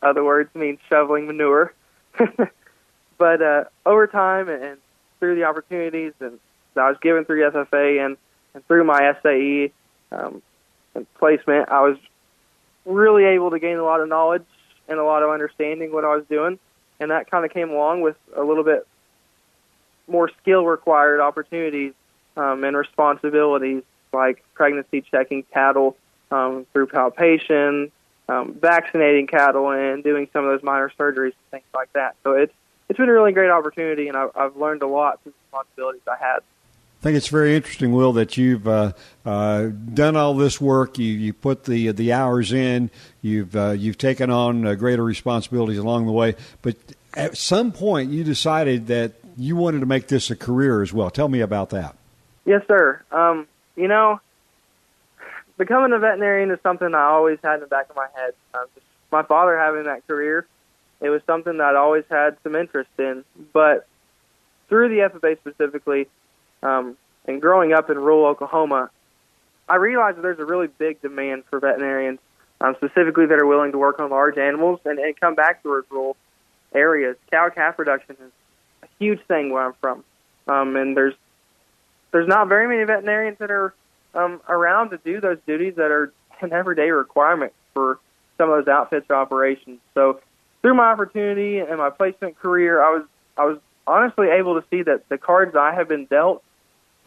other 0.02 0.24
words 0.24 0.54
means 0.54 0.80
shoveling 0.90 1.28
manure. 1.28 1.74
but 3.18 3.42
uh, 3.42 3.64
over 3.86 4.08
time 4.08 4.50
and, 4.50 4.78
through 5.20 5.36
the 5.36 5.46
opportunities 5.46 6.14
and 6.20 6.40
that 6.76 6.82
I 6.82 6.90
was 6.90 6.98
given 7.02 7.26
through 7.26 7.50
FFA 7.50 8.06
and, 8.06 8.18
and 8.54 8.68
through 8.68 8.84
my 8.84 9.16
SAE 9.24 9.72
um, 10.12 10.44
placement, 11.18 11.70
I 11.70 11.82
was 11.82 11.98
really 12.88 13.26
able 13.26 13.52
to 13.52 13.60
gain 13.60 13.78
a 13.78 13.84
lot 13.84 14.00
of 14.00 14.10
knowledge 14.10 14.46
and 14.88 14.98
a 14.98 15.04
lot 15.04 15.22
of 15.22 15.30
understanding 15.30 15.92
what 15.92 16.06
I 16.06 16.16
was 16.16 16.26
doing, 16.30 16.58
and 17.00 17.12
that 17.12 17.30
kind 17.30 17.46
of 17.46 17.52
came 17.52 17.70
along 17.70 18.02
with 18.02 18.16
a 18.36 18.44
little 18.44 18.64
bit 18.64 18.88
more 20.08 20.30
skill 20.42 20.66
required 20.66 21.20
opportunities 21.20 21.94
um, 22.38 22.64
and 22.64 22.76
responsibilities 22.76 23.84
like 24.14 24.44
pregnancy 24.54 25.02
checking 25.02 25.44
cattle 25.44 25.98
um, 26.32 26.66
through 26.72 26.88
palpation, 26.88 27.92
um, 28.30 28.54
vaccinating 28.54 29.28
cattle, 29.28 29.70
and 29.72 30.04
doing 30.04 30.28
some 30.32 30.46
of 30.46 30.52
those 30.52 30.64
minor 30.64 30.92
surgeries 30.98 31.34
and 31.34 31.52
things 31.52 31.66
like 31.74 31.92
that. 31.94 32.16
So 32.24 32.34
it's 32.34 32.54
it's 32.90 32.98
been 32.98 33.10
a 33.10 33.14
really 33.14 33.34
great 33.34 33.50
opportunity, 33.50 34.08
and 34.08 34.16
I've, 34.16 34.32
I've 34.36 34.56
learned 34.56 34.82
a 34.82 34.88
lot 34.88 35.22
through 35.22 35.34
the 35.34 35.38
responsibilities 35.46 36.02
I 36.08 36.24
had. 36.24 36.40
I 37.00 37.04
think 37.04 37.16
it's 37.16 37.28
very 37.28 37.56
interesting, 37.56 37.92
Will, 37.92 38.14
that 38.14 38.38
you've 38.38 38.68
uh, 38.68 38.94
uh, 39.24 39.68
done 39.94 40.16
all 40.16 40.34
this 40.34 40.60
work. 40.60 40.98
You 40.98 41.14
you 41.14 41.32
put 41.32 41.66
the 41.66 41.92
the 41.92 42.12
hours 42.12 42.52
in. 42.52 42.90
You've 43.22 43.56
uh, 43.56 43.72
you've 43.72 44.00
taken 44.00 44.32
on 44.32 44.66
uh, 44.66 44.74
greater 44.74 45.04
responsibilities 45.04 45.78
along 45.78 46.08
the 46.08 46.12
way. 46.12 46.36
But 46.64 46.76
at 47.14 47.38
some 47.38 47.72
point, 47.72 48.10
you 48.10 48.24
decided 48.24 48.88
that 48.88 49.14
you 49.38 49.56
wanted 49.56 49.82
to 49.82 49.86
make 49.86 50.08
this 50.08 50.32
a 50.32 50.36
career 50.36 50.82
as 50.82 50.92
well. 50.92 51.12
Tell 51.12 51.30
me 51.30 51.42
about 51.42 51.70
that. 51.70 51.96
Yes, 52.46 52.64
sir. 52.68 53.04
Um, 53.12 53.48
you 53.76 53.88
know, 53.88 54.20
becoming 55.58 55.94
a 55.94 56.00
veterinarian 56.00 56.50
is 56.50 56.60
something 56.64 56.96
I 56.96 57.04
always 57.04 57.38
had 57.44 57.56
in 57.56 57.60
the 57.62 57.68
back 57.68 57.92
of 57.92 57.96
my 57.96 58.08
head. 58.16 58.34
Um, 58.56 58.66
my 59.12 59.22
father 59.22 59.56
having 59.56 59.84
that 59.84 60.08
career, 60.08 60.48
it 61.00 61.10
was 61.10 61.22
something 61.28 61.58
that 61.58 61.76
I 61.76 61.78
always 61.78 62.06
had 62.10 62.38
some 62.42 62.56
interest 62.56 62.90
in. 62.98 63.24
But 63.54 63.88
through 64.68 64.90
the 64.90 65.10
FFA 65.10 65.38
specifically 65.38 66.08
um, 66.64 66.98
and 67.26 67.42
growing 67.42 67.74
up 67.74 67.90
in 67.90 67.98
rural 67.98 68.26
Oklahoma, 68.26 68.90
I 69.70 69.76
realized 69.76 70.18
that 70.18 70.22
there's 70.22 70.40
a 70.40 70.46
really 70.46 70.68
big 70.68 71.02
demand 71.02 71.44
for 71.50 71.60
veterinarians, 71.60 72.20
um, 72.62 72.76
specifically 72.78 73.26
that 73.28 73.40
are 73.40 73.46
willing 73.46 73.72
to 73.74 73.78
work 73.78 74.00
on 74.00 74.10
large 74.10 74.38
animals 74.38 74.80
and, 74.86 74.98
and 75.00 75.20
come 75.20 75.36
back 75.36 75.62
to 75.64 75.84
rural 75.90 76.16
areas. 76.74 77.18
Cow 77.32 77.50
calf 77.50 77.76
production 77.76 78.16
is 78.20 78.32
a 78.84 78.88
huge 79.00 79.20
thing 79.28 79.52
where 79.52 79.64
I'm 79.64 79.74
from, 79.82 80.04
um, 80.48 80.76
and 80.76 80.96
there's 80.96 81.14
there's 82.12 82.28
not 82.28 82.48
very 82.48 82.68
many 82.68 82.84
veterinarians 82.86 83.38
that 83.40 83.52
are 83.52 83.74
um, 84.16 84.42
around 84.48 84.92
to 84.92 84.98
do 84.98 85.20
those 85.20 85.38
duties 85.46 85.76
that 85.76 85.92
are 85.92 86.14
an 86.42 86.54
everyday 86.54 86.92
requirement 86.92 87.54
for 87.74 88.00
some 88.38 88.50
of 88.50 88.66
those 88.66 88.72
outfits 88.72 89.08
or 89.10 89.16
operations. 89.16 89.80
So 89.94 90.22
through 90.62 90.76
my 90.76 90.92
opportunity 90.92 91.60
and 91.60 91.78
my 91.78 91.90
placement 91.90 92.38
career, 92.40 92.82
I 92.82 92.90
was 92.98 93.04
I 93.38 93.46
was 93.46 93.60
honestly 93.86 94.28
able 94.30 94.60
to 94.60 94.68
see 94.70 94.84
that 94.84 95.08
the 95.10 95.18
cards 95.18 95.56
I 95.56 95.74
have 95.74 95.88
been 95.88 96.06
dealt 96.06 96.44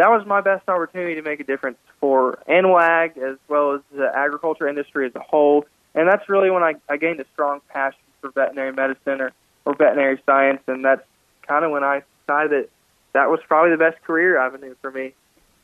that 0.00 0.08
was 0.08 0.26
my 0.26 0.40
best 0.40 0.66
opportunity 0.66 1.14
to 1.16 1.22
make 1.22 1.40
a 1.40 1.44
difference 1.44 1.76
for 2.00 2.38
animal 2.48 2.78
ag 2.80 3.18
as 3.18 3.36
well 3.48 3.74
as 3.74 3.82
the 3.94 4.10
agriculture 4.14 4.66
industry 4.66 5.06
as 5.06 5.14
a 5.14 5.20
whole. 5.20 5.66
And 5.94 6.08
that's 6.08 6.26
really 6.26 6.50
when 6.50 6.62
I, 6.62 6.76
I 6.88 6.96
gained 6.96 7.20
a 7.20 7.26
strong 7.34 7.60
passion 7.68 8.00
for 8.22 8.30
veterinary 8.30 8.72
medicine 8.72 9.20
or, 9.20 9.32
or 9.66 9.74
veterinary 9.74 10.18
science. 10.24 10.62
And 10.68 10.82
that's 10.82 11.02
kind 11.46 11.66
of 11.66 11.70
when 11.70 11.84
I 11.84 12.02
decided 12.26 12.50
that 12.50 12.70
that 13.12 13.28
was 13.28 13.40
probably 13.46 13.72
the 13.72 13.76
best 13.76 14.02
career 14.02 14.38
avenue 14.38 14.74
for 14.80 14.90
me. 14.90 15.12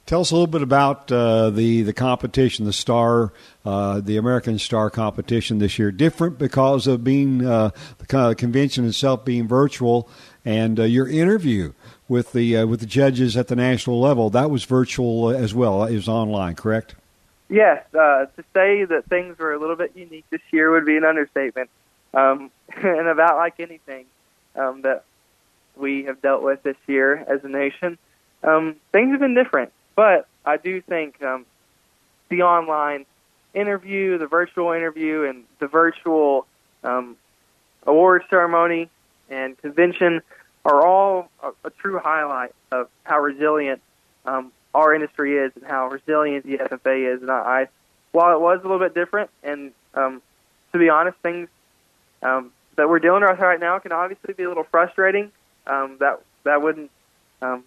Tell 0.05 0.21
us 0.21 0.31
a 0.33 0.35
little 0.35 0.47
bit 0.47 0.62
about 0.62 1.11
uh, 1.11 1.50
the 1.50 1.83
the 1.83 1.93
competition, 1.93 2.64
the 2.64 2.73
star, 2.73 3.33
uh, 3.64 4.00
the 4.00 4.19
American 4.19 4.57
Star 4.59 4.88
competition 4.88 5.59
this 5.59 5.81
year. 5.81 5.90
Different 5.90 6.38
because 6.38 6.87
of 6.87 7.02
being 7.02 7.45
uh, 7.45 7.71
the 7.99 8.35
convention 8.38 8.87
itself 8.87 9.25
being 9.25 9.49
virtual, 9.49 10.09
and 10.45 10.78
uh, 10.78 10.85
your 10.85 11.09
interview 11.09 11.73
with 12.08 12.32
the 12.32 12.56
uh, 12.56 12.66
with 12.66 12.80
the 12.80 12.86
judges 12.86 13.36
at 13.36 13.48
the 13.48 13.56
national 13.56 14.00
level 14.00 14.30
that 14.30 14.50
was 14.50 14.64
virtual 14.64 15.30
as 15.30 15.54
well. 15.54 15.84
It 15.84 15.94
was 15.94 16.08
online, 16.08 16.54
correct? 16.54 16.94
Yes. 17.48 17.84
Uh, 17.94 18.26
to 18.26 18.44
say 18.54 18.84
that 18.84 19.06
things 19.08 19.38
were 19.38 19.52
a 19.52 19.58
little 19.58 19.76
bit 19.76 19.92
unique 19.94 20.25
this 20.30 20.40
year 20.50 20.70
would 20.72 20.86
be 20.86 20.96
an 20.96 21.04
understatement, 21.04 21.70
um, 22.14 22.50
and 22.76 23.08
about 23.08 23.36
like 23.36 23.60
anything 23.60 24.06
um, 24.54 24.82
that 24.82 25.04
we 25.76 26.04
have 26.04 26.20
dealt 26.22 26.42
with 26.42 26.62
this 26.62 26.76
year 26.86 27.16
as 27.28 27.44
a 27.44 27.48
nation, 27.48 27.98
um, 28.42 28.76
things 28.92 29.10
have 29.10 29.20
been 29.20 29.34
different. 29.34 29.72
But 29.94 30.26
I 30.44 30.56
do 30.56 30.80
think 30.80 31.22
um, 31.22 31.46
the 32.28 32.42
online 32.42 33.06
interview, 33.54 34.18
the 34.18 34.26
virtual 34.26 34.72
interview, 34.72 35.25
and 35.25 35.44
the 35.58 35.66
virtual 35.66 36.46
um, 36.82 37.16
award 37.86 38.25
ceremony 38.28 38.90
and 39.28 39.56
convention 39.58 40.22
are 40.66 40.85
all 40.85 41.30
a, 41.42 41.50
a 41.64 41.70
true 41.70 41.99
highlight 41.99 42.52
of 42.73 42.88
how 43.04 43.20
resilient 43.20 43.80
um, 44.25 44.50
our 44.75 44.92
industry 44.94 45.37
is 45.37 45.52
and 45.54 45.64
how 45.64 45.88
resilient 45.88 46.44
the 46.44 46.58
FFA 46.58 47.14
is. 47.14 47.23
And 47.23 47.30
I, 47.30 47.68
while 48.11 48.35
it 48.35 48.40
was 48.40 48.58
a 48.61 48.62
little 48.62 48.80
bit 48.80 48.94
different, 48.94 49.30
and 49.44 49.70
um, 49.94 50.20
to 50.73 50.78
be 50.78 50.88
honest, 50.88 51.16
things 51.23 51.49
um, 52.23 52.50
that 52.76 52.88
we're 52.88 52.99
dealing 52.99 53.23
with 53.23 53.38
right 53.38 53.61
now 53.61 53.78
can 53.78 53.92
obviously 53.92 54.35
be 54.35 54.42
a 54.42 54.49
little 54.49 54.66
frustrating. 54.70 55.30
Um, 55.68 55.96
that 56.00 56.20
that 56.44 56.62
wouldn't 56.62 56.90
um, 57.42 57.64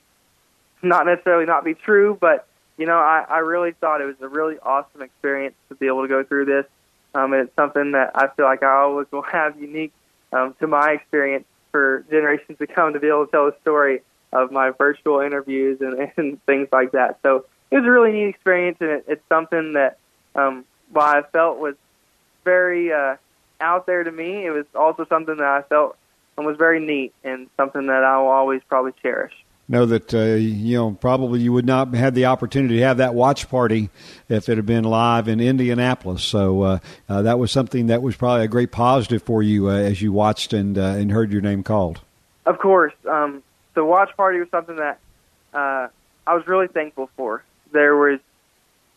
not 0.81 1.05
necessarily 1.05 1.45
not 1.45 1.63
be 1.63 1.73
true, 1.73 2.17
but 2.19 2.47
you 2.77 2.85
know, 2.85 2.97
I, 2.97 3.25
I 3.29 3.37
really 3.39 3.71
thought 3.71 4.01
it 4.01 4.05
was 4.05 4.15
a 4.21 4.27
really 4.27 4.57
awesome 4.59 5.01
experience 5.01 5.55
to 5.69 5.75
be 5.75 5.87
able 5.87 6.01
to 6.01 6.07
go 6.07 6.23
through 6.23 6.45
this. 6.45 6.65
Um, 7.13 7.33
and 7.33 7.47
it's 7.47 7.55
something 7.55 7.93
that 7.93 8.11
I 8.15 8.27
feel 8.27 8.45
like 8.45 8.63
I 8.63 8.81
always 8.81 9.07
will 9.11 9.21
have 9.31 9.59
unique 9.59 9.93
um, 10.31 10.53
to 10.59 10.67
my 10.67 10.91
experience 10.91 11.45
for 11.71 12.05
generations 12.09 12.57
to 12.59 12.67
come 12.67 12.93
to 12.93 12.99
be 12.99 13.07
able 13.07 13.25
to 13.25 13.31
tell 13.31 13.45
the 13.45 13.55
story 13.61 14.01
of 14.31 14.51
my 14.51 14.71
virtual 14.71 15.19
interviews 15.21 15.79
and, 15.81 16.11
and 16.17 16.45
things 16.45 16.67
like 16.71 16.91
that. 16.91 17.19
So 17.23 17.45
it 17.71 17.77
was 17.77 17.85
a 17.85 17.91
really 17.91 18.11
neat 18.11 18.29
experience, 18.29 18.77
and 18.79 18.89
it, 18.89 19.05
it's 19.07 19.27
something 19.29 19.73
that 19.73 19.97
um, 20.35 20.65
while 20.91 21.17
I 21.17 21.21
felt 21.21 21.59
was 21.59 21.75
very 22.43 22.91
uh, 22.91 23.15
out 23.61 23.85
there 23.85 24.03
to 24.03 24.11
me, 24.11 24.45
it 24.45 24.51
was 24.51 24.65
also 24.73 25.05
something 25.05 25.37
that 25.37 25.45
I 25.45 25.61
felt 25.63 25.95
was 26.37 26.57
very 26.57 26.79
neat 26.79 27.13
and 27.23 27.49
something 27.57 27.87
that 27.87 28.03
I 28.03 28.17
will 28.17 28.27
always 28.27 28.61
probably 28.67 28.93
cherish 29.01 29.33
know 29.69 29.85
that 29.85 30.13
uh, 30.13 30.35
you 30.35 30.75
know 30.75 30.91
probably 30.91 31.39
you 31.39 31.53
would 31.53 31.65
not 31.65 31.89
have 31.89 31.95
had 31.95 32.15
the 32.15 32.25
opportunity 32.25 32.77
to 32.77 32.81
have 32.81 32.97
that 32.97 33.13
watch 33.13 33.49
party 33.49 33.89
if 34.27 34.49
it 34.49 34.57
had 34.57 34.65
been 34.65 34.83
live 34.83 35.27
in 35.27 35.39
Indianapolis. 35.39 36.23
So 36.23 36.61
uh, 36.63 36.79
uh, 37.07 37.21
that 37.21 37.39
was 37.39 37.51
something 37.51 37.87
that 37.87 38.01
was 38.01 38.15
probably 38.15 38.45
a 38.45 38.47
great 38.47 38.71
positive 38.71 39.23
for 39.23 39.43
you 39.43 39.69
uh, 39.69 39.73
as 39.73 40.01
you 40.01 40.11
watched 40.11 40.51
and 40.51 40.77
uh, 40.77 40.81
and 40.81 41.11
heard 41.11 41.31
your 41.31 41.41
name 41.41 41.63
called. 41.63 42.01
Of 42.45 42.57
course, 42.57 42.93
um, 43.07 43.43
the 43.75 43.85
watch 43.85 44.09
party 44.17 44.39
was 44.39 44.49
something 44.49 44.77
that 44.77 44.99
uh, 45.53 45.87
I 46.25 46.33
was 46.33 46.47
really 46.47 46.67
thankful 46.67 47.09
for. 47.15 47.43
There 47.71 47.95
was 47.95 48.19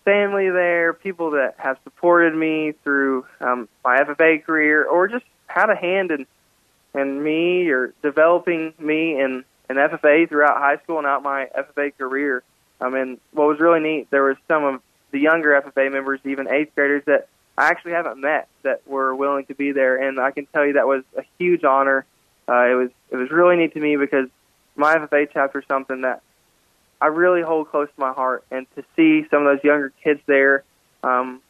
family 0.04 0.48
there, 0.50 0.94
people 0.94 1.32
that 1.32 1.54
have 1.58 1.76
supported 1.84 2.34
me 2.34 2.72
through 2.82 3.26
um, 3.40 3.68
my 3.84 3.98
FFA 3.98 4.42
career, 4.42 4.84
or 4.84 5.06
just 5.06 5.24
had 5.46 5.68
a 5.68 5.76
hand 5.76 6.10
in 6.10 6.26
in 6.94 7.22
me 7.22 7.68
or 7.68 7.94
developing 8.02 8.74
me 8.78 9.18
and 9.18 9.44
in 9.72 9.78
FFA 9.78 10.28
throughout 10.28 10.58
high 10.58 10.76
school 10.78 10.98
and 10.98 11.06
out 11.06 11.22
my 11.22 11.48
FFA 11.56 11.96
career. 11.96 12.42
I 12.80 12.90
mean, 12.90 13.18
what 13.32 13.48
was 13.48 13.58
really 13.58 13.80
neat, 13.80 14.10
there 14.10 14.24
was 14.24 14.36
some 14.48 14.64
of 14.64 14.82
the 15.10 15.18
younger 15.18 15.60
FFA 15.60 15.90
members, 15.90 16.20
even 16.24 16.48
eighth 16.48 16.74
graders, 16.74 17.02
that 17.06 17.28
I 17.56 17.68
actually 17.68 17.92
haven't 17.92 18.20
met 18.20 18.48
that 18.62 18.86
were 18.86 19.14
willing 19.14 19.46
to 19.46 19.54
be 19.54 19.72
there, 19.72 19.96
and 19.96 20.18
I 20.18 20.30
can 20.30 20.46
tell 20.46 20.66
you 20.66 20.74
that 20.74 20.86
was 20.86 21.04
a 21.16 21.22
huge 21.38 21.64
honor. 21.64 22.04
Uh, 22.48 22.64
it 22.64 22.74
was 22.74 22.90
it 23.10 23.16
was 23.16 23.30
really 23.30 23.56
neat 23.56 23.74
to 23.74 23.80
me 23.80 23.96
because 23.96 24.28
my 24.74 24.96
FFA 24.96 25.28
chapter 25.32 25.60
is 25.60 25.64
something 25.68 26.00
that 26.02 26.22
I 27.00 27.06
really 27.06 27.42
hold 27.42 27.70
close 27.70 27.88
to 27.88 28.00
my 28.00 28.12
heart, 28.12 28.44
and 28.50 28.66
to 28.76 28.84
see 28.96 29.26
some 29.30 29.46
of 29.46 29.56
those 29.56 29.64
younger 29.64 29.92
kids 30.02 30.20
there 30.26 30.64
um, 31.02 31.40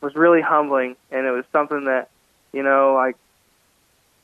was 0.00 0.14
really 0.14 0.40
humbling, 0.40 0.96
and 1.10 1.26
it 1.26 1.30
was 1.30 1.44
something 1.52 1.84
that 1.86 2.10
you 2.52 2.62
know 2.62 2.94
like 2.94 3.16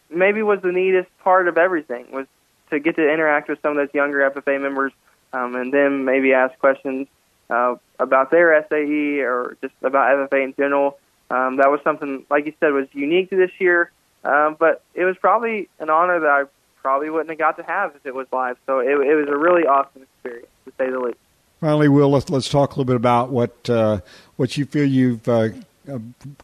maybe 0.09 0.43
was 0.43 0.61
the 0.63 0.73
neatest 0.73 1.09
part 1.19 1.49
of 1.49 1.59
everything 1.59 2.07
was 2.13 2.27
to 2.71 2.81
get 2.81 2.97
to 2.97 3.13
interact 3.13 3.49
with 3.49 3.61
some 3.63 3.73
of 3.73 3.77
those 3.77 3.95
younger 3.95 4.31
FFA 4.31 4.61
members, 4.61 4.93
um, 5.33 5.55
and 5.55 5.73
then 5.73 6.05
maybe 6.05 6.33
ask 6.33 6.59
questions 6.59 7.07
uh, 7.51 7.77
about 7.99 8.31
their 8.31 8.65
SAE 8.69 9.21
or 9.21 9.57
just 9.61 9.75
about 9.83 10.31
FFA 10.31 10.45
in 10.45 10.55
general. 10.55 10.99
Um, 11.31 11.57
that 11.57 11.71
was 11.71 11.81
something, 11.83 12.25
like 12.31 12.47
you 12.47 12.53
said, 12.61 12.73
was 12.73 12.87
unique 12.93 13.31
to 13.31 13.37
this 13.37 13.51
year, 13.59 13.91
um, 14.25 14.57
but 14.59 14.83
it 14.95 15.05
was 15.05 15.17
probably 15.17 15.69
an 15.81 15.91
honor 15.91 16.21
that 16.21 16.29
I 16.29 16.45
probably 16.83 17.11
wouldn't 17.11 17.31
have 17.31 17.39
got 17.39 17.57
to 17.57 17.65
have 17.65 17.97
if 17.97 18.07
it 18.07 18.15
was 18.15 18.27
live. 18.33 18.57
So 18.67 18.79
it, 18.79 18.91
it 18.91 19.15
was 19.15 19.29
a 19.29 19.37
really 19.37 19.67
awesome 19.67 20.03
experience, 20.03 20.49
to 20.67 20.73
say 20.79 20.91
the 20.91 21.01
least. 21.01 21.19
Finally, 21.61 21.89
Will, 21.89 22.11
let's 22.11 22.29
let's 22.29 22.49
talk 22.49 22.71
a 22.71 22.73
little 22.75 22.85
bit 22.85 22.97
about 22.97 23.31
what 23.31 23.69
uh, 23.69 24.01
what 24.37 24.57
you 24.57 24.67
feel 24.67 24.85
you've 24.85 25.27
uh, 25.27 25.49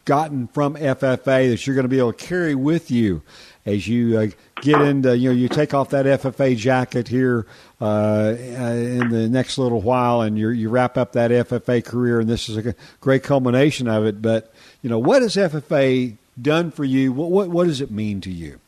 gotten 0.05 0.47
from 0.47 0.75
FFA 0.75 1.49
that 1.49 1.65
you're 1.65 1.75
going 1.75 1.85
to 1.85 1.89
be 1.89 1.99
able 1.99 2.13
to 2.13 2.25
carry 2.25 2.55
with 2.55 2.89
you 2.91 3.21
as 3.65 3.87
you 3.87 4.17
uh, 4.17 4.27
get 4.61 4.81
into, 4.81 5.17
you 5.17 5.29
know, 5.29 5.35
you 5.35 5.47
take 5.47 5.73
off 5.73 5.89
that 5.89 6.05
FFA 6.05 6.55
jacket 6.57 7.07
here 7.07 7.45
uh, 7.79 8.35
in 8.37 9.09
the 9.09 9.29
next 9.29 9.57
little 9.57 9.81
while, 9.81 10.21
and 10.21 10.37
you 10.37 10.49
you 10.49 10.69
wrap 10.69 10.97
up 10.97 11.13
that 11.13 11.31
FFA 11.31 11.83
career, 11.83 12.19
and 12.19 12.29
this 12.29 12.49
is 12.49 12.57
a 12.57 12.75
great 12.99 13.23
culmination 13.23 13.87
of 13.87 14.05
it. 14.05 14.21
But 14.21 14.53
you 14.81 14.89
know, 14.89 14.99
what 14.99 15.21
has 15.21 15.35
FFA 15.35 16.15
done 16.41 16.71
for 16.71 16.83
you? 16.83 17.13
What 17.13 17.31
what, 17.31 17.49
what 17.49 17.67
does 17.67 17.81
it 17.81 17.91
mean 17.91 18.21
to 18.21 18.31
you? 18.31 18.59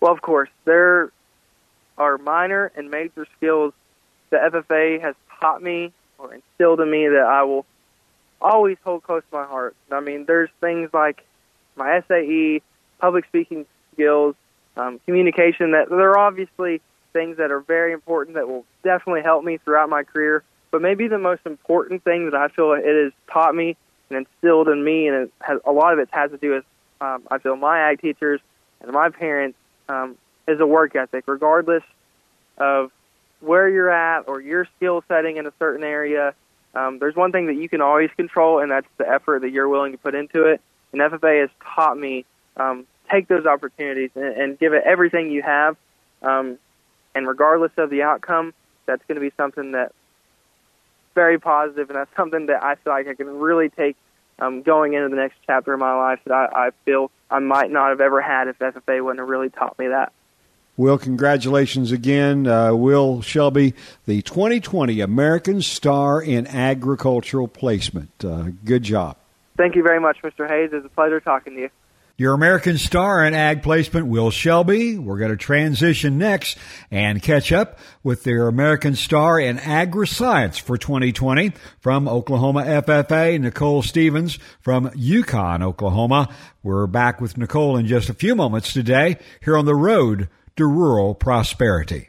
Well, 0.00 0.12
of 0.12 0.22
course, 0.22 0.50
there 0.64 1.10
are 1.98 2.18
minor 2.18 2.70
and 2.76 2.90
major 2.90 3.26
skills 3.36 3.72
that 4.30 4.52
FFA 4.52 5.00
has 5.00 5.14
taught 5.40 5.62
me 5.62 5.92
or 6.18 6.34
instilled 6.34 6.80
in 6.80 6.90
me 6.90 7.08
that 7.08 7.24
I 7.24 7.42
will 7.42 7.66
always 8.40 8.76
hold 8.84 9.02
close 9.02 9.22
to 9.30 9.36
my 9.36 9.44
heart. 9.44 9.76
I 9.90 10.00
mean, 10.00 10.24
there's 10.26 10.50
things 10.60 10.90
like 10.92 11.24
my 11.76 12.02
SAE, 12.08 12.62
public 12.98 13.26
speaking 13.26 13.66
skills, 13.92 14.34
um, 14.76 15.00
communication. 15.06 15.72
That 15.72 15.88
there 15.88 16.10
are 16.10 16.18
obviously 16.18 16.80
things 17.12 17.38
that 17.38 17.50
are 17.50 17.60
very 17.60 17.92
important 17.92 18.36
that 18.36 18.48
will 18.48 18.64
definitely 18.82 19.22
help 19.22 19.44
me 19.44 19.58
throughout 19.58 19.88
my 19.88 20.02
career. 20.02 20.42
But 20.70 20.82
maybe 20.82 21.08
the 21.08 21.18
most 21.18 21.42
important 21.46 22.04
thing 22.04 22.30
that 22.30 22.34
I 22.34 22.48
feel 22.48 22.72
it 22.72 22.84
has 22.84 23.12
taught 23.32 23.54
me 23.54 23.76
and 24.10 24.26
instilled 24.26 24.68
in 24.68 24.84
me, 24.84 25.08
and 25.08 25.16
it 25.16 25.32
has, 25.40 25.58
a 25.64 25.72
lot 25.72 25.92
of 25.92 25.98
it 25.98 26.08
has 26.12 26.30
to 26.30 26.36
do 26.36 26.50
with 26.50 26.64
um, 27.00 27.22
I 27.30 27.38
feel 27.38 27.56
my 27.56 27.90
ag 27.90 28.00
teachers 28.00 28.40
and 28.80 28.90
my 28.92 29.10
parents 29.10 29.58
um, 29.88 30.16
is 30.48 30.60
a 30.60 30.66
work 30.66 30.96
ethic, 30.96 31.24
regardless 31.26 31.82
of 32.58 32.90
where 33.40 33.68
you're 33.68 33.90
at 33.90 34.28
or 34.28 34.40
your 34.40 34.66
skill 34.76 35.04
setting 35.08 35.36
in 35.36 35.46
a 35.46 35.52
certain 35.58 35.84
area. 35.84 36.34
Um, 36.76 36.98
there's 36.98 37.16
one 37.16 37.32
thing 37.32 37.46
that 37.46 37.56
you 37.56 37.68
can 37.68 37.80
always 37.80 38.10
control, 38.16 38.60
and 38.60 38.70
that's 38.70 38.86
the 38.98 39.08
effort 39.08 39.40
that 39.40 39.50
you're 39.50 39.68
willing 39.68 39.92
to 39.92 39.98
put 39.98 40.14
into 40.14 40.44
it. 40.44 40.60
And 40.92 41.00
FFA 41.00 41.40
has 41.40 41.50
taught 41.74 41.98
me 41.98 42.26
um, 42.56 42.86
take 43.10 43.28
those 43.28 43.46
opportunities 43.46 44.10
and, 44.14 44.24
and 44.24 44.58
give 44.58 44.74
it 44.74 44.82
everything 44.84 45.30
you 45.30 45.42
have. 45.42 45.76
Um, 46.22 46.58
and 47.14 47.26
regardless 47.26 47.72
of 47.78 47.88
the 47.88 48.02
outcome, 48.02 48.52
that's 48.84 49.02
going 49.08 49.16
to 49.16 49.20
be 49.20 49.32
something 49.36 49.72
that 49.72 49.92
very 51.14 51.38
positive, 51.38 51.88
and 51.88 51.98
that's 51.98 52.14
something 52.14 52.46
that 52.46 52.62
I 52.62 52.74
feel 52.74 52.92
like 52.92 53.08
I 53.08 53.14
can 53.14 53.38
really 53.38 53.70
take 53.70 53.96
um, 54.38 54.60
going 54.62 54.92
into 54.92 55.08
the 55.08 55.16
next 55.16 55.36
chapter 55.46 55.72
of 55.72 55.80
my 55.80 55.96
life 55.96 56.20
that 56.26 56.34
I, 56.34 56.66
I 56.66 56.70
feel 56.84 57.10
I 57.30 57.38
might 57.38 57.70
not 57.70 57.88
have 57.88 58.02
ever 58.02 58.20
had 58.20 58.48
if 58.48 58.58
FFA 58.58 59.02
wouldn't 59.02 59.20
have 59.20 59.28
really 59.28 59.48
taught 59.48 59.78
me 59.78 59.88
that. 59.88 60.12
Will, 60.76 60.98
congratulations 60.98 61.90
again. 61.90 62.46
Uh, 62.46 62.74
Will 62.74 63.22
Shelby, 63.22 63.74
the 64.04 64.20
2020 64.20 65.00
American 65.00 65.62
Star 65.62 66.20
in 66.20 66.46
Agricultural 66.46 67.48
Placement. 67.48 68.10
Uh, 68.22 68.50
good 68.64 68.82
job. 68.82 69.16
Thank 69.56 69.74
you 69.74 69.82
very 69.82 70.00
much, 70.00 70.18
Mr. 70.22 70.46
Hays. 70.46 70.70
It's 70.74 70.84
a 70.84 70.90
pleasure 70.90 71.18
talking 71.18 71.54
to 71.54 71.60
you. 71.62 71.70
Your 72.18 72.34
American 72.34 72.78
Star 72.78 73.24
in 73.24 73.34
Ag 73.34 73.62
Placement, 73.62 74.06
Will 74.06 74.30
Shelby. 74.30 74.98
We're 74.98 75.18
going 75.18 75.30
to 75.30 75.36
transition 75.36 76.16
next 76.16 76.56
and 76.90 77.22
catch 77.22 77.52
up 77.52 77.78
with 78.02 78.24
their 78.24 78.48
American 78.48 78.94
Star 78.96 79.38
in 79.38 79.58
Agri 79.58 80.06
Science 80.06 80.56
for 80.56 80.78
2020 80.78 81.52
from 81.78 82.08
Oklahoma 82.08 82.62
FFA, 82.62 83.38
Nicole 83.38 83.82
Stevens 83.82 84.38
from 84.60 84.90
Yukon, 84.94 85.62
Oklahoma. 85.62 86.34
We're 86.62 86.86
back 86.86 87.20
with 87.20 87.36
Nicole 87.36 87.76
in 87.76 87.86
just 87.86 88.08
a 88.08 88.14
few 88.14 88.34
moments 88.34 88.72
today 88.72 89.18
here 89.42 89.56
on 89.56 89.66
the 89.66 89.74
road 89.74 90.28
to 90.56 90.66
rural 90.66 91.14
prosperity. 91.14 92.08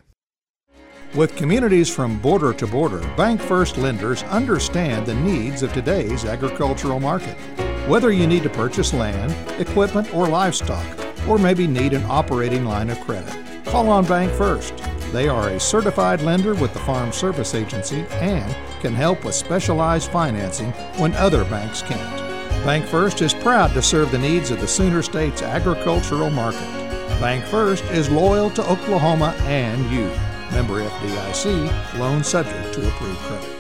With 1.13 1.35
communities 1.35 1.93
from 1.93 2.19
border 2.19 2.53
to 2.53 2.67
border, 2.67 2.99
BancFirst 3.17 3.77
lenders 3.77 4.23
understand 4.23 5.05
the 5.05 5.15
needs 5.15 5.63
of 5.63 5.73
today's 5.73 6.23
agricultural 6.23 6.99
market. 6.99 7.35
Whether 7.89 8.11
you 8.11 8.25
need 8.25 8.43
to 8.43 8.49
purchase 8.49 8.93
land, 8.93 9.35
equipment, 9.59 10.13
or 10.13 10.27
livestock, 10.27 10.85
or 11.27 11.37
maybe 11.37 11.67
need 11.67 11.93
an 11.93 12.05
operating 12.07 12.63
line 12.63 12.89
of 12.89 12.99
credit, 13.01 13.33
call 13.65 13.89
on 13.89 14.05
BancFirst. 14.05 15.11
They 15.11 15.27
are 15.27 15.49
a 15.49 15.59
certified 15.59 16.21
lender 16.21 16.55
with 16.55 16.73
the 16.73 16.79
Farm 16.79 17.11
Service 17.11 17.53
Agency 17.53 18.05
and 18.11 18.55
can 18.81 18.93
help 18.93 19.25
with 19.25 19.35
specialized 19.35 20.09
financing 20.11 20.71
when 20.97 21.13
other 21.15 21.43
banks 21.45 21.81
can't. 21.81 22.21
BancFirst 22.65 23.21
is 23.21 23.33
proud 23.33 23.73
to 23.73 23.81
serve 23.81 24.11
the 24.11 24.17
needs 24.17 24.51
of 24.51 24.61
the 24.61 24.67
Sooner 24.67 25.01
State's 25.01 25.41
agricultural 25.41 26.29
market. 26.29 26.86
BancFirst 27.17 27.91
is 27.91 28.11
loyal 28.11 28.51
to 28.51 28.61
Oklahoma 28.69 29.35
and 29.45 29.91
you. 29.91 30.05
Member 30.55 30.87
FDIC, 30.87 31.97
loan 31.97 32.23
subject 32.23 32.75
to 32.75 32.87
approved 32.87 33.17
credit. 33.21 33.57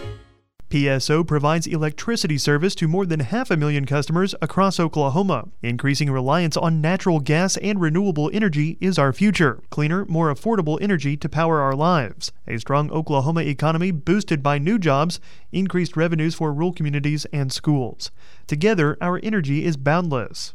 PSO 0.69 1.25
provides 1.25 1.65
electricity 1.65 2.37
service 2.37 2.75
to 2.75 2.87
more 2.87 3.07
than 3.07 3.21
half 3.21 3.49
a 3.49 3.57
million 3.57 3.85
customers 3.85 4.35
across 4.43 4.79
Oklahoma. 4.79 5.47
Increasing 5.63 6.11
reliance 6.11 6.55
on 6.55 6.81
natural 6.81 7.19
gas 7.19 7.57
and 7.57 7.81
renewable 7.81 8.29
energy 8.31 8.77
is 8.79 8.99
our 8.99 9.11
future. 9.11 9.59
Cleaner, 9.71 10.05
more 10.05 10.31
affordable 10.31 10.77
energy 10.79 11.17
to 11.17 11.27
power 11.27 11.59
our 11.59 11.73
lives. 11.73 12.31
A 12.47 12.59
strong 12.59 12.91
Oklahoma 12.91 13.41
economy 13.41 13.89
boosted 13.89 14.43
by 14.43 14.59
new 14.59 14.77
jobs, 14.77 15.19
increased 15.51 15.97
revenues 15.97 16.35
for 16.35 16.53
rural 16.53 16.73
communities 16.73 17.25
and 17.33 17.51
schools. 17.51 18.11
Together, 18.45 18.97
our 19.01 19.19
energy 19.23 19.65
is 19.65 19.77
boundless 19.77 20.53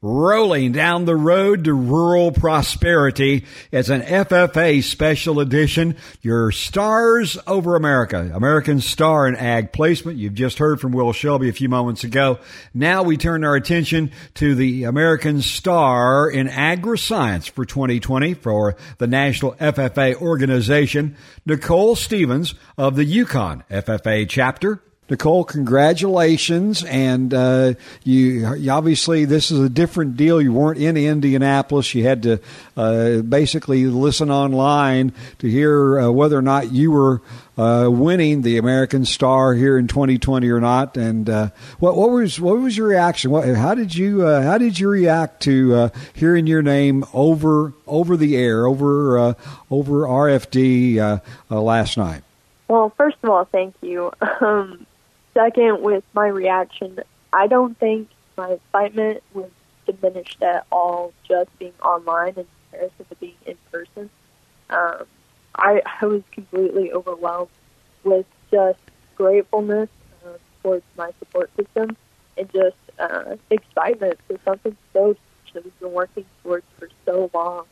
rolling 0.00 0.72
down 0.72 1.04
the 1.04 1.16
road 1.16 1.64
to 1.64 1.72
rural 1.72 2.30
prosperity. 2.30 3.44
It's 3.72 3.88
an 3.88 4.02
FFA 4.02 4.82
special 4.82 5.40
edition. 5.40 5.96
Your 6.22 6.52
stars 6.52 7.36
over 7.46 7.74
America, 7.74 8.30
American 8.34 8.80
star 8.80 9.26
in 9.26 9.34
ag 9.34 9.72
placement. 9.72 10.18
You've 10.18 10.34
just 10.34 10.58
heard 10.58 10.80
from 10.80 10.92
Will 10.92 11.12
Shelby 11.12 11.48
a 11.48 11.52
few 11.52 11.68
moments 11.68 12.04
ago. 12.04 12.38
Now 12.72 13.02
we 13.02 13.16
turn 13.16 13.44
our 13.44 13.56
attention 13.56 14.12
to 14.34 14.54
the 14.54 14.84
American 14.84 15.42
star 15.42 16.30
in 16.30 16.48
agri-science 16.48 17.48
for 17.48 17.64
2020 17.64 18.34
for 18.34 18.76
the 18.98 19.06
National 19.06 19.54
FFA 19.54 20.14
organization, 20.16 21.16
Nicole 21.44 21.96
Stevens 21.96 22.54
of 22.76 22.94
the 22.94 23.04
Yukon 23.04 23.64
FFA 23.70 24.28
chapter. 24.28 24.82
Nicole, 25.10 25.44
congratulations. 25.44 26.84
And 26.84 27.32
uh, 27.32 27.74
you, 28.04 28.54
you, 28.56 28.70
obviously, 28.70 29.24
this 29.24 29.50
is 29.50 29.58
a 29.58 29.68
different 29.70 30.18
deal. 30.18 30.40
You 30.40 30.52
weren't 30.52 30.78
in 30.78 30.98
Indianapolis. 30.98 31.94
You 31.94 32.04
had 32.04 32.22
to 32.24 32.40
uh, 32.76 33.22
basically 33.22 33.86
listen 33.86 34.30
online 34.30 35.14
to 35.38 35.48
hear 35.48 35.98
uh, 35.98 36.10
whether 36.10 36.36
or 36.36 36.42
not 36.42 36.72
you 36.72 36.90
were 36.90 37.22
uh, 37.56 37.88
winning 37.90 38.42
the 38.42 38.58
American 38.58 39.06
Star 39.06 39.54
here 39.54 39.78
in 39.78 39.88
2020 39.88 40.48
or 40.50 40.60
not. 40.60 40.98
And 40.98 41.30
uh, 41.30 41.50
what, 41.78 41.96
what, 41.96 42.10
was 42.10 42.38
what 42.38 42.58
was 42.58 42.76
your 42.76 42.88
reaction? 42.88 43.30
What, 43.30 43.48
how 43.48 43.74
did 43.74 43.94
you 43.94 44.26
uh, 44.26 44.42
how 44.42 44.58
did 44.58 44.78
you 44.78 44.90
react 44.90 45.42
to 45.44 45.90
hearing 46.12 46.46
your 46.46 46.62
name 46.62 47.04
over 47.14 47.72
over 47.86 48.16
the 48.16 48.36
air 48.36 48.66
over 48.66 49.34
over 49.70 50.02
RFD 50.02 51.20
last 51.48 51.96
night? 51.96 52.22
Well, 52.68 52.92
first 52.98 53.16
of 53.22 53.30
all, 53.30 53.46
thank 53.46 53.74
you. 53.80 54.12
Um, 54.40 54.86
second, 55.34 55.82
with 55.82 56.04
my 56.14 56.26
reaction, 56.26 57.00
I 57.32 57.46
don't 57.46 57.78
think 57.78 58.08
my 58.36 58.50
excitement 58.50 59.22
was 59.34 59.50
diminished 59.86 60.42
at 60.42 60.66
all 60.70 61.12
just 61.26 61.56
being 61.58 61.72
online 61.82 62.34
in 62.36 62.46
comparison 62.70 63.06
to 63.08 63.14
being 63.16 63.34
in 63.46 63.56
person. 63.70 64.10
Um, 64.70 65.04
I, 65.54 65.82
I 66.00 66.06
was 66.06 66.22
completely 66.32 66.92
overwhelmed 66.92 67.50
with 68.04 68.26
just 68.50 68.80
gratefulness 69.16 69.88
uh, 70.24 70.38
towards 70.62 70.84
my 70.96 71.10
support 71.18 71.50
system 71.56 71.96
and 72.36 72.50
just 72.52 72.76
uh, 72.98 73.36
excitement 73.50 74.18
for 74.26 74.38
something 74.44 74.76
so 74.92 75.16
that 75.52 75.64
we've 75.64 75.80
been 75.80 75.92
working 75.92 76.24
towards 76.42 76.66
for 76.78 76.88
so 77.04 77.30
long. 77.34 77.64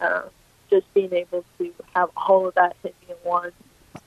Uh, 0.00 0.22
just 0.70 0.92
being 0.94 1.12
able 1.12 1.44
to 1.58 1.72
have 1.94 2.08
all 2.16 2.46
of 2.46 2.54
that 2.54 2.76
hit 2.82 2.94
me 3.02 3.14
in 3.14 3.28
one 3.28 3.52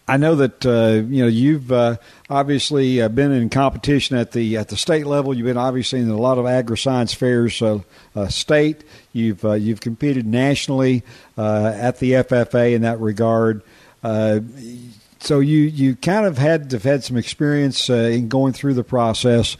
I 0.07 0.17
know 0.17 0.35
that 0.35 0.65
uh, 0.65 1.07
you 1.07 1.23
know 1.23 1.29
you've 1.29 1.71
uh, 1.71 1.95
obviously 2.29 3.01
uh, 3.01 3.07
been 3.07 3.31
in 3.31 3.49
competition 3.49 4.17
at 4.17 4.33
the 4.33 4.57
at 4.57 4.67
the 4.67 4.75
state 4.75 5.07
level. 5.07 5.33
You've 5.33 5.45
been 5.45 5.57
obviously 5.57 6.01
in 6.01 6.09
a 6.09 6.17
lot 6.17 6.37
of 6.37 6.45
agri-science 6.45 7.13
fairs, 7.13 7.61
uh, 7.61 7.79
uh, 8.15 8.27
state. 8.27 8.83
You've 9.13 9.45
uh, 9.45 9.53
you've 9.53 9.79
competed 9.79 10.27
nationally 10.27 11.03
at 11.37 11.99
the 11.99 12.11
FFA 12.11 12.73
in 12.73 12.81
that 12.81 12.99
regard. 12.99 13.61
so 14.01 15.39
you, 15.39 15.59
you 15.61 15.95
kind 15.95 16.25
of 16.25 16.37
had 16.37 16.69
have 16.73 16.83
had 16.83 17.05
some 17.05 17.15
experience 17.15 17.89
in 17.89 18.27
going 18.27 18.51
through 18.51 18.73
the 18.73 18.83
process. 18.83 19.55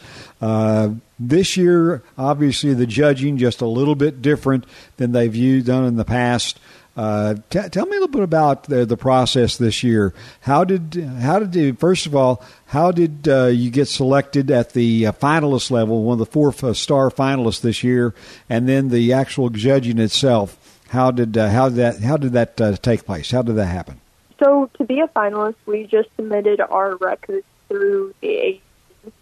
this 1.19 1.55
year, 1.55 2.03
obviously, 2.17 2.73
the 2.73 2.85
judging 2.85 3.37
just 3.37 3.61
a 3.61 3.65
little 3.65 3.95
bit 3.95 4.21
different 4.21 4.65
than 4.97 5.13
they've 5.13 5.65
done 5.65 5.85
in 5.85 5.95
the 5.95 6.03
past. 6.03 6.59
Uh, 6.95 7.35
t- 7.49 7.69
tell 7.69 7.87
me 7.87 7.97
a 7.97 7.99
little 7.99 8.07
bit 8.07 8.21
about 8.21 8.65
the, 8.65 8.85
the 8.85 8.97
process 8.97 9.57
this 9.57 9.81
year. 9.81 10.13
How 10.41 10.63
did 10.63 10.93
how 11.21 11.39
did 11.39 11.55
you, 11.55 11.73
first 11.73 12.05
of 12.05 12.15
all 12.15 12.43
how 12.67 12.91
did 12.91 13.27
uh, 13.27 13.45
you 13.47 13.71
get 13.71 13.87
selected 13.87 14.51
at 14.51 14.73
the 14.73 15.07
uh, 15.07 15.11
finalist 15.13 15.71
level, 15.71 16.03
one 16.03 16.13
of 16.13 16.19
the 16.19 16.25
four 16.27 16.53
star 16.53 17.09
finalists 17.09 17.61
this 17.61 17.83
year, 17.83 18.13
and 18.47 18.69
then 18.69 18.89
the 18.89 19.11
actual 19.11 19.49
judging 19.49 19.97
itself? 19.97 20.81
How 20.89 21.09
did 21.09 21.35
uh, 21.35 21.49
how 21.49 21.69
did 21.69 21.77
that 21.77 21.99
how 22.01 22.17
did 22.17 22.33
that 22.33 22.61
uh, 22.61 22.75
take 22.75 23.05
place? 23.05 23.31
How 23.31 23.41
did 23.41 23.55
that 23.55 23.65
happen? 23.65 23.99
So 24.37 24.69
to 24.75 24.83
be 24.83 24.99
a 24.99 25.07
finalist, 25.07 25.55
we 25.65 25.85
just 25.85 26.09
submitted 26.15 26.61
our 26.61 26.95
records 26.97 27.45
through 27.69 28.13
the 28.21 28.27
agency. 28.27 28.61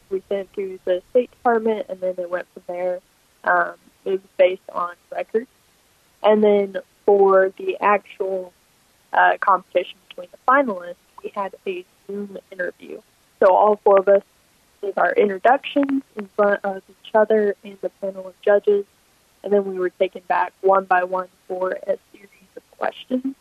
We 0.10 0.22
sent 0.28 0.52
to 0.56 0.78
the 0.84 1.02
State 1.12 1.32
Department, 1.32 1.86
and 1.88 2.02
then 2.02 2.16
it 2.18 2.30
went 2.30 2.48
from 2.54 2.64
there. 2.68 3.00
Um, 3.46 3.76
it 4.04 4.12
was 4.12 4.20
based 4.38 4.70
on 4.74 4.94
records. 5.10 5.48
And 6.24 6.44
then 6.44 6.78
for 7.18 7.52
the 7.58 7.76
actual 7.82 8.54
uh, 9.12 9.32
competition 9.42 9.98
between 10.08 10.30
the 10.32 10.38
finalists, 10.48 10.96
we 11.22 11.30
had 11.36 11.54
a 11.68 11.86
Zoom 12.08 12.38
interview. 12.50 13.02
So 13.42 13.54
all 13.54 13.76
four 13.84 14.00
of 14.00 14.08
us 14.08 14.24
did 14.82 14.98
our 14.98 15.12
introductions 15.12 16.04
in 16.16 16.30
front 16.38 16.62
of 16.64 16.82
each 16.90 17.14
other 17.14 17.54
and 17.66 17.78
the 17.82 17.90
panel 18.02 18.30
of 18.30 18.42
judges, 18.42 18.86
and 19.44 19.52
then 19.52 19.66
we 19.66 19.78
were 19.78 19.90
taken 19.90 20.22
back 20.30 20.54
one 20.62 20.86
by 20.86 21.04
one 21.04 21.28
for 21.50 21.72
a 21.72 21.98
series 22.14 22.52
of 22.56 22.64
questions. 22.78 23.36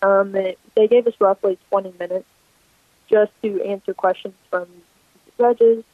Um, 0.00 0.36
it, 0.36 0.56
they 0.76 0.86
gave 0.86 1.08
us 1.08 1.14
roughly 1.18 1.58
20 1.70 1.94
minutes 1.98 2.28
just 3.10 3.32
to 3.42 3.60
answer 3.64 3.94
questions 3.94 4.34
from 4.48 4.68
the 5.24 5.42
judges, 5.42 5.84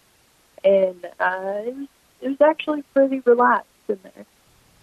and 0.62 1.06
uh, 1.18 1.62
it, 1.64 1.74
was, 1.74 1.88
it 2.20 2.28
was 2.28 2.40
actually 2.42 2.82
pretty 2.92 3.20
relaxed 3.20 3.70
in 3.88 3.98
there. 4.02 4.26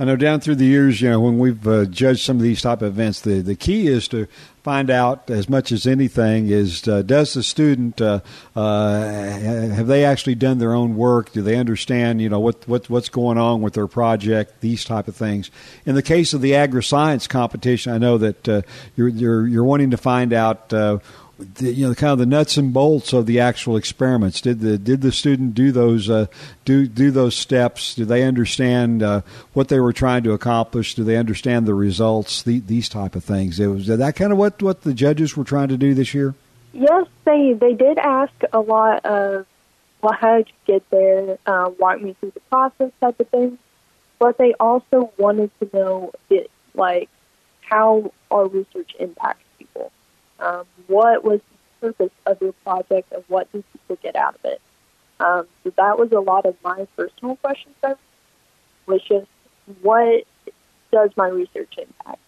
I 0.02 0.04
know 0.04 0.16
down 0.16 0.40
through 0.40 0.56
the 0.56 0.66
years, 0.66 1.00
you 1.00 1.12
know, 1.12 1.20
when 1.20 1.38
we've 1.38 1.68
uh, 1.68 1.86
judged 1.86 2.22
some 2.22 2.38
of 2.38 2.42
these 2.42 2.64
type 2.64 2.82
of 2.82 2.88
events, 2.88 3.22
the, 3.22 3.42
the 3.42 3.56
key 3.56 3.86
is 3.86 4.08
to 4.08 4.28
find 4.64 4.90
out 4.90 5.30
as 5.30 5.48
much 5.48 5.72
as 5.72 5.86
anything 5.86 6.48
is 6.48 6.88
uh, 6.88 7.04
does 7.04 7.36
the 7.36 7.44
student 7.44 8.02
uh, 8.02 8.20
uh, 8.56 9.00
have 9.00 9.86
they 9.86 10.04
actually 10.04 10.34
done 10.34 10.58
their 10.58 10.74
own 10.74 10.96
work? 10.96 11.32
Do 11.34 11.44
they 11.44 11.56
understand, 11.56 12.20
you 12.20 12.30
know, 12.30 12.40
what, 12.40 12.68
what 12.68 12.90
what's 12.90 13.10
going 13.10 13.38
on 13.38 13.62
with 13.62 13.76
their 13.76 13.86
project? 13.86 14.62
These 14.62 14.86
type 14.86 15.08
of 15.08 15.16
things. 15.16 15.52
In 15.86 15.94
the 15.94 16.02
case 16.02 16.34
of 16.34 16.42
the 16.42 16.56
agri 16.56 16.84
science 16.84 17.28
competition, 17.28 17.94
I 17.94 18.00
know 18.00 18.18
that 18.18 18.50
uh, 18.50 18.62
you're, 18.96 19.08
you're 19.08 19.48
you're 19.48 19.64
wanting 19.64 19.92
to 19.92 19.98
find 19.98 20.34
out 20.34 20.74
uh, 20.74 20.98
the, 21.42 21.72
you 21.72 21.88
know 21.88 21.96
kind 21.96 22.14
of 22.14 22.20
the 22.20 22.26
nuts 22.26 22.58
and 22.58 22.74
bolts 22.74 23.14
of 23.14 23.26
the 23.26 23.40
actual 23.40 23.76
experiments. 23.76 24.42
Did 24.42 24.60
the 24.60 24.78
did 24.78 25.02
the 25.02 25.12
student 25.12 25.54
do 25.54 25.72
those 25.72 26.10
uh, 26.10 26.28
do 26.66 26.88
do 26.88 27.12
those 27.12 27.36
steps? 27.36 27.96
Do 27.96 28.06
they 28.06 28.24
understand 28.24 29.04
uh, 29.04 29.22
what 29.54 29.68
they 29.68 29.80
were 29.80 29.94
trying 29.94 30.24
to 30.24 30.32
accomplish? 30.32 30.96
Do 30.96 31.04
they 31.04 31.18
understand 31.18 31.66
the 31.66 31.74
results? 31.74 32.44
The, 32.44 32.60
these 32.60 32.90
type 32.90 33.16
of 33.16 33.24
things. 33.24 33.60
It 33.60 33.68
was 33.68 33.88
that 33.88 34.16
kind 34.16 34.32
of 34.32 34.38
what 34.38 34.62
what 34.62 34.82
the 34.82 34.94
judges 34.94 35.36
were 35.36 35.44
trying 35.44 35.70
to 35.70 35.78
do 35.78 35.94
this 35.94 36.14
year. 36.14 36.36
Yes, 36.74 37.08
they 37.26 37.54
they 37.54 37.74
did 37.74 37.98
ask 37.98 38.34
a 38.54 38.60
lot 38.60 39.06
of 39.06 39.46
well, 40.02 40.14
how 40.14 40.38
did 40.38 40.48
you 40.50 40.74
get 40.74 40.90
there? 40.90 41.38
Uh, 41.46 41.70
walk 41.80 42.02
me 42.02 42.16
through 42.20 42.32
the 42.32 42.40
process, 42.42 42.92
type 43.00 43.20
of 43.20 43.30
thing. 43.30 43.58
But 44.20 44.38
they 44.38 44.54
also 44.60 45.12
wanted 45.18 45.52
to 45.60 45.70
know 45.74 46.14
it, 46.30 46.50
like 46.74 47.10
how 47.62 48.12
our 48.30 48.48
research 48.48 48.92
impacts. 49.00 49.44
Um, 50.42 50.66
what 50.88 51.24
was 51.24 51.40
the 51.82 51.88
purpose 51.88 52.12
of 52.26 52.42
your 52.42 52.54
project 52.64 53.12
and 53.12 53.24
what 53.28 53.52
did 53.52 53.64
people 53.72 53.98
get 54.02 54.16
out 54.16 54.36
of 54.36 54.46
it? 54.46 54.62
Um, 55.20 55.48
so 55.64 55.72
that 55.78 56.00
was 56.00 56.12
a 56.12 56.20
lot 56.20 56.46
of 56.46 56.56
my 56.64 56.88
personal 56.98 57.36
questions. 57.38 57.76
Was 58.88 59.02
just 59.04 59.28
what 59.82 60.24
does 60.92 61.12
my 61.16 61.28
research 61.28 61.78
impact? 61.78 62.20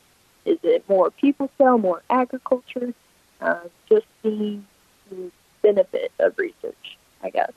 Is 0.45 0.59
it 0.63 0.87
more 0.87 1.09
people 1.09 1.49
scale, 1.55 1.77
more 1.77 2.03
agriculture? 2.09 2.93
Uh, 3.41 3.59
just 3.89 4.05
the 4.21 4.59
benefit 5.61 6.11
of 6.19 6.37
research, 6.37 6.97
I 7.21 7.29
guess. 7.29 7.51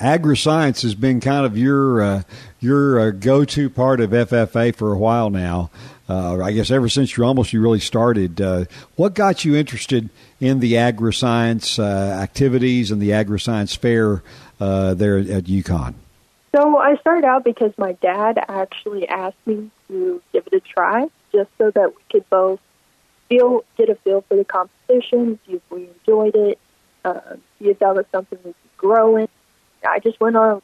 Agri-science 0.00 0.82
has 0.82 0.94
been 0.94 1.20
kind 1.20 1.46
of 1.46 1.56
your 1.56 2.02
uh, 2.02 2.22
your 2.60 2.98
uh, 2.98 3.10
go-to 3.10 3.70
part 3.70 4.00
of 4.00 4.10
FFA 4.10 4.74
for 4.74 4.92
a 4.92 4.98
while 4.98 5.30
now 5.30 5.70
uh, 6.08 6.42
I 6.42 6.52
guess 6.52 6.70
ever 6.70 6.88
since 6.88 7.16
you 7.16 7.24
almost 7.24 7.52
you 7.52 7.60
really 7.60 7.80
started. 7.80 8.40
Uh, 8.40 8.64
what 8.96 9.14
got 9.14 9.44
you 9.44 9.56
interested 9.56 10.10
in 10.40 10.60
the 10.60 10.76
agri-science 10.76 11.78
uh, 11.78 11.82
activities 11.82 12.90
and 12.90 13.00
the 13.00 13.12
agri-science 13.12 13.74
fair 13.74 14.22
uh, 14.60 14.94
there 14.94 15.18
at 15.18 15.48
Yukon? 15.48 15.94
So 16.54 16.76
I 16.76 16.96
started 16.96 17.24
out 17.24 17.44
because 17.44 17.72
my 17.78 17.92
dad 17.92 18.38
actually 18.48 19.08
asked 19.08 19.46
me 19.46 19.70
to 19.88 20.22
give 20.32 20.46
it 20.46 20.54
a 20.54 20.60
try, 20.60 21.06
just 21.32 21.50
so 21.58 21.70
that 21.70 21.94
we 21.96 22.02
could 22.12 22.28
both 22.30 22.60
feel 23.28 23.64
get 23.76 23.88
a 23.88 23.94
feel 23.96 24.20
for 24.28 24.36
the 24.36 24.44
competition, 24.44 25.38
see 25.46 25.54
if 25.54 25.62
we 25.70 25.88
enjoyed 26.00 26.36
it, 26.36 26.58
see 27.58 27.70
if 27.70 27.78
that 27.78 27.94
was 27.94 28.04
something 28.12 28.38
we 28.44 28.52
could 28.52 28.76
grow 28.76 29.16
in. 29.16 29.28
I 29.86 29.98
just 29.98 30.20
went 30.20 30.36
on, 30.36 30.62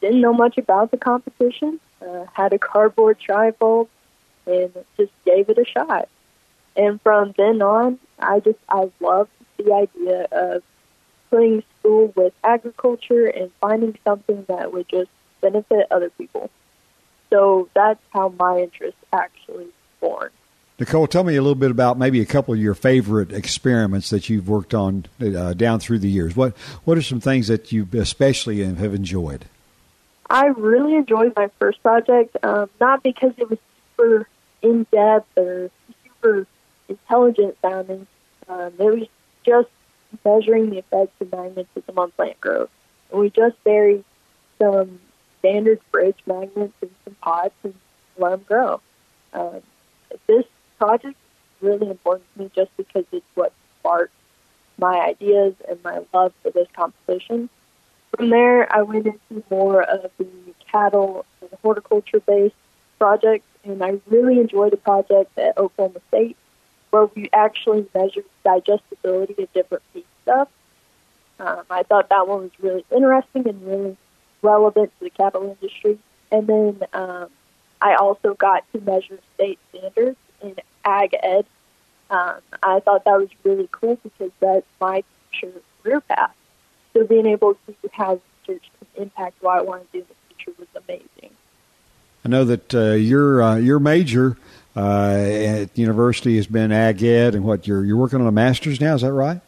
didn't 0.00 0.20
know 0.20 0.32
much 0.32 0.58
about 0.58 0.90
the 0.90 0.96
competition, 0.96 1.80
uh, 2.02 2.26
had 2.32 2.52
a 2.52 2.58
cardboard 2.58 3.18
trifold, 3.18 3.88
and 4.46 4.72
just 4.96 5.12
gave 5.24 5.48
it 5.48 5.58
a 5.58 5.64
shot. 5.64 6.08
And 6.76 7.00
from 7.00 7.34
then 7.36 7.62
on, 7.62 7.98
I 8.18 8.40
just 8.40 8.58
I 8.68 8.90
loved 9.00 9.30
the 9.56 9.72
idea 9.72 10.26
of 10.30 10.62
putting 11.30 11.62
school 11.78 12.12
with 12.14 12.32
agriculture 12.44 13.26
and 13.26 13.50
finding 13.60 13.96
something 14.04 14.44
that 14.48 14.72
would 14.72 14.88
just 14.88 15.10
benefit 15.40 15.86
other 15.90 16.10
people. 16.10 16.50
So 17.30 17.68
that's 17.74 18.00
how 18.10 18.28
my 18.38 18.60
interest 18.60 18.96
actually 19.12 19.68
born. 20.00 20.30
Nicole, 20.78 21.06
tell 21.06 21.24
me 21.24 21.36
a 21.36 21.40
little 21.40 21.54
bit 21.54 21.70
about 21.70 21.98
maybe 21.98 22.20
a 22.20 22.26
couple 22.26 22.52
of 22.52 22.60
your 22.60 22.74
favorite 22.74 23.32
experiments 23.32 24.10
that 24.10 24.28
you've 24.28 24.46
worked 24.48 24.74
on 24.74 25.06
uh, 25.20 25.54
down 25.54 25.80
through 25.80 26.00
the 26.00 26.08
years. 26.08 26.36
What 26.36 26.56
what 26.84 26.98
are 26.98 27.02
some 27.02 27.20
things 27.20 27.48
that 27.48 27.72
you 27.72 27.88
especially 27.94 28.62
have 28.62 28.92
enjoyed? 28.92 29.46
I 30.28 30.46
really 30.46 30.96
enjoyed 30.96 31.32
my 31.34 31.48
first 31.58 31.82
project, 31.82 32.36
um, 32.42 32.68
not 32.78 33.02
because 33.02 33.32
it 33.38 33.48
was 33.48 33.58
super 33.96 34.28
in 34.60 34.86
depth 34.92 35.38
or 35.38 35.70
super 36.04 36.46
intelligent 36.88 37.56
sounding. 37.62 38.06
Um, 38.48 38.72
it 38.78 38.82
was 38.82 39.08
just 39.44 39.68
measuring 40.24 40.70
the 40.70 40.78
effects 40.78 41.14
of 41.20 41.32
magnetism 41.32 41.98
on 41.98 42.10
plant 42.12 42.40
growth. 42.40 42.70
And 43.10 43.20
we 43.20 43.30
just 43.30 43.62
buried 43.64 44.04
some 44.58 45.00
standard 45.38 45.80
fridge 45.90 46.18
magnets 46.26 46.74
in 46.82 46.90
some 47.04 47.16
pots 47.22 47.54
and 47.62 47.74
let 48.18 48.30
them 48.30 48.44
grow. 48.46 48.80
Um, 49.32 49.62
this 50.26 50.44
project 50.78 51.16
really 51.60 51.88
important 51.90 52.26
to 52.34 52.42
me 52.42 52.50
just 52.54 52.76
because 52.76 53.04
it's 53.12 53.26
what 53.34 53.52
sparked 53.80 54.12
my 54.78 55.00
ideas 55.00 55.54
and 55.68 55.82
my 55.82 56.02
love 56.12 56.32
for 56.42 56.50
this 56.50 56.68
competition. 56.74 57.48
From 58.16 58.30
there, 58.30 58.70
I 58.72 58.82
went 58.82 59.06
into 59.06 59.42
more 59.50 59.82
of 59.82 60.10
the 60.18 60.26
cattle 60.70 61.24
and 61.40 61.50
horticulture 61.62 62.20
based 62.20 62.54
projects, 62.98 63.46
and 63.64 63.82
I 63.82 64.00
really 64.06 64.38
enjoyed 64.38 64.72
a 64.72 64.76
project 64.76 65.36
at 65.38 65.56
Oklahoma 65.58 66.00
State 66.08 66.36
where 66.90 67.06
we 67.06 67.28
actually 67.32 67.86
measured 67.94 68.24
digestibility 68.44 69.42
of 69.42 69.52
different 69.52 69.82
feedstuffs. 69.94 70.48
Um, 71.38 71.62
I 71.68 71.82
thought 71.82 72.08
that 72.08 72.26
one 72.28 72.42
was 72.42 72.50
really 72.60 72.84
interesting 72.90 73.48
and 73.48 73.66
really 73.66 73.96
relevant 74.40 74.92
to 74.98 75.04
the 75.04 75.10
cattle 75.10 75.56
industry. 75.60 75.98
And 76.30 76.46
then 76.46 76.80
um, 76.92 77.28
I 77.82 77.96
also 77.96 78.34
got 78.34 78.64
to 78.72 78.80
measure 78.80 79.18
state 79.34 79.58
standards 79.70 80.16
ag 80.86 81.14
ed. 81.22 81.46
Um, 82.08 82.36
I 82.62 82.80
thought 82.80 83.04
that 83.04 83.18
was 83.18 83.28
really 83.42 83.68
cool 83.72 83.98
because 84.02 84.30
that's 84.40 84.66
my 84.80 85.02
future 85.30 85.60
career 85.82 86.00
path. 86.00 86.34
So 86.92 87.04
being 87.04 87.26
able 87.26 87.54
to 87.54 87.74
have 87.92 88.20
research 88.46 88.70
impact 88.96 89.42
what 89.42 89.58
I 89.58 89.62
want 89.62 89.90
to 89.92 89.98
do 89.98 90.04
in 90.04 90.06
the 90.08 90.34
future 90.34 90.56
was 90.58 90.68
amazing. 90.84 91.36
I 92.24 92.28
know 92.28 92.44
that 92.44 92.74
uh, 92.74 92.92
your 92.92 93.42
uh, 93.42 93.56
your 93.56 93.78
major 93.78 94.36
uh, 94.74 95.14
at 95.14 95.76
university 95.78 96.36
has 96.36 96.46
been 96.46 96.72
ag 96.72 97.02
ed, 97.02 97.34
and 97.34 97.44
what 97.44 97.66
you're 97.66 97.84
you're 97.84 97.96
working 97.96 98.20
on 98.20 98.26
a 98.26 98.32
master's 98.32 98.80
now. 98.80 98.94
Is 98.94 99.02
that 99.02 99.12
right? 99.12 99.40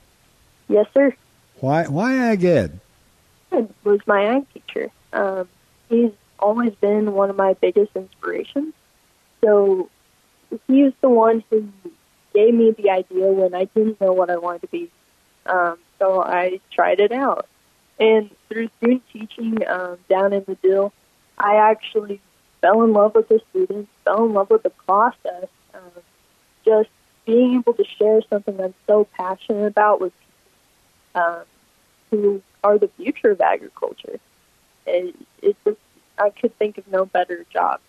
Yes, 0.69 0.87
sir. 0.95 1.15
Why 1.61 1.85
why 1.85 2.17
ag 2.17 2.45
ed? 2.45 2.81
It 3.51 3.71
was 3.85 4.01
my 4.07 4.37
ag 4.37 4.47
teacher. 4.53 4.91
Um, 5.13 5.49
he's 5.89 6.13
always 6.39 6.75
been 6.77 7.13
one 7.15 7.31
of 7.31 7.37
my 7.37 7.55
biggest 7.55 7.97
inspirations. 7.97 8.75
So 9.43 9.91
he 10.67 10.85
was 10.85 10.93
the 11.01 11.09
one 11.09 11.45
who 11.51 11.69
gave 12.35 12.55
me 12.55 12.71
the 12.73 12.91
idea 12.91 13.27
when 13.27 13.55
I 13.55 13.65
didn't 13.65 14.01
know 14.01 14.13
what 14.13 14.31
I 14.31 14.37
wanted 14.37 14.63
to 14.63 14.69
be. 14.69 14.91
Um, 15.47 15.79
so 15.99 16.23
I 16.23 16.61
tried 16.73 17.01
it 17.01 17.13
out. 17.13 17.47
And 17.99 18.31
through 18.49 18.71
student 18.79 19.03
teaching 19.13 19.67
um, 19.67 19.99
down 20.09 20.33
in 20.33 20.43
Madill, 20.43 20.93
I 21.37 21.57
actually 21.57 22.21
fell 22.61 22.83
in 22.83 22.93
love 22.93 23.15
with 23.15 23.29
the 23.29 23.41
students, 23.51 23.91
fell 24.05 24.25
in 24.27 24.33
love 24.33 24.51
with 24.51 24.63
the 24.63 24.71
process. 24.71 25.49
Um, 25.75 26.03
just 26.65 26.91
being 27.27 27.57
able 27.57 27.75
to 27.75 27.85
share 27.85 28.21
something 28.31 28.61
I'm 28.61 28.75
so 28.87 29.07
passionate 29.17 29.67
about 29.67 30.01
with 30.01 30.13
people 30.21 31.23
um, 31.23 31.45
who 32.11 32.43
are 32.63 32.79
the 32.79 32.89
future 32.97 33.31
of 33.31 33.41
agriculture. 33.41 34.21
It, 34.87 35.15
it 35.43 35.57
just, 35.65 35.79
I 36.19 36.31
could 36.31 36.57
think 36.59 36.79
of 36.79 36.89
no 36.89 37.05
better 37.05 37.45
job 37.53 37.81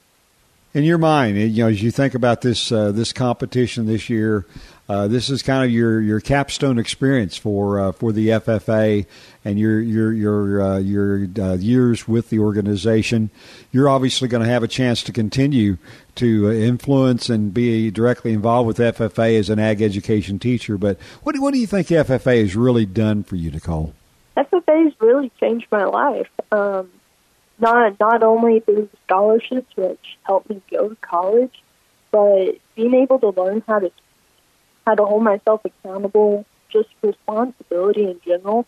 in 0.73 0.83
your 0.83 0.97
mind, 0.97 1.37
you 1.37 1.63
know, 1.63 1.69
as 1.69 1.81
you 1.81 1.91
think 1.91 2.13
about 2.13 2.41
this 2.41 2.71
uh, 2.71 2.91
this 2.91 3.11
competition 3.11 3.87
this 3.87 4.09
year, 4.09 4.45
uh, 4.87 5.07
this 5.07 5.29
is 5.29 5.41
kind 5.43 5.63
of 5.63 5.71
your, 5.71 6.01
your 6.01 6.19
capstone 6.19 6.79
experience 6.79 7.37
for 7.37 7.79
uh, 7.79 7.91
for 7.91 8.11
the 8.11 8.29
FFA 8.29 9.05
and 9.43 9.59
your 9.59 9.79
your 9.79 10.13
your 10.13 10.61
uh, 10.61 10.77
your 10.77 11.27
uh, 11.39 11.53
years 11.53 12.07
with 12.07 12.29
the 12.29 12.39
organization. 12.39 13.29
You're 13.71 13.89
obviously 13.89 14.27
going 14.27 14.43
to 14.43 14.49
have 14.49 14.63
a 14.63 14.67
chance 14.67 15.01
to 15.03 15.11
continue 15.11 15.77
to 16.15 16.51
influence 16.51 17.29
and 17.29 17.53
be 17.53 17.89
directly 17.89 18.33
involved 18.33 18.67
with 18.67 18.77
FFA 18.77 19.39
as 19.39 19.49
an 19.49 19.57
ag 19.57 19.81
education 19.81 20.37
teacher. 20.37 20.77
But 20.77 20.99
what 21.23 21.33
do, 21.33 21.41
what 21.41 21.53
do 21.53 21.59
you 21.59 21.67
think 21.67 21.87
FFA 21.87 22.41
has 22.41 22.55
really 22.55 22.85
done 22.85 23.23
for 23.23 23.35
you, 23.35 23.51
Nicole? 23.51 23.93
FFA 24.37 24.85
has 24.85 24.93
really 24.99 25.31
changed 25.39 25.67
my 25.71 25.85
life. 25.85 26.29
Um, 26.51 26.89
not 27.59 27.99
not 27.99 28.23
only 28.23 28.59
through 28.61 28.89
scholarships, 29.05 29.75
which 29.75 30.17
helped 30.23 30.49
me 30.49 30.61
go 30.71 30.89
to 30.89 30.95
college, 30.97 31.63
but 32.11 32.53
being 32.75 32.93
able 32.95 33.19
to 33.19 33.29
learn 33.29 33.63
how 33.67 33.79
to 33.79 33.91
how 34.85 34.95
to 34.95 35.05
hold 35.05 35.23
myself 35.23 35.61
accountable, 35.65 36.45
just 36.69 36.89
responsibility 37.01 38.05
in 38.05 38.19
general. 38.25 38.65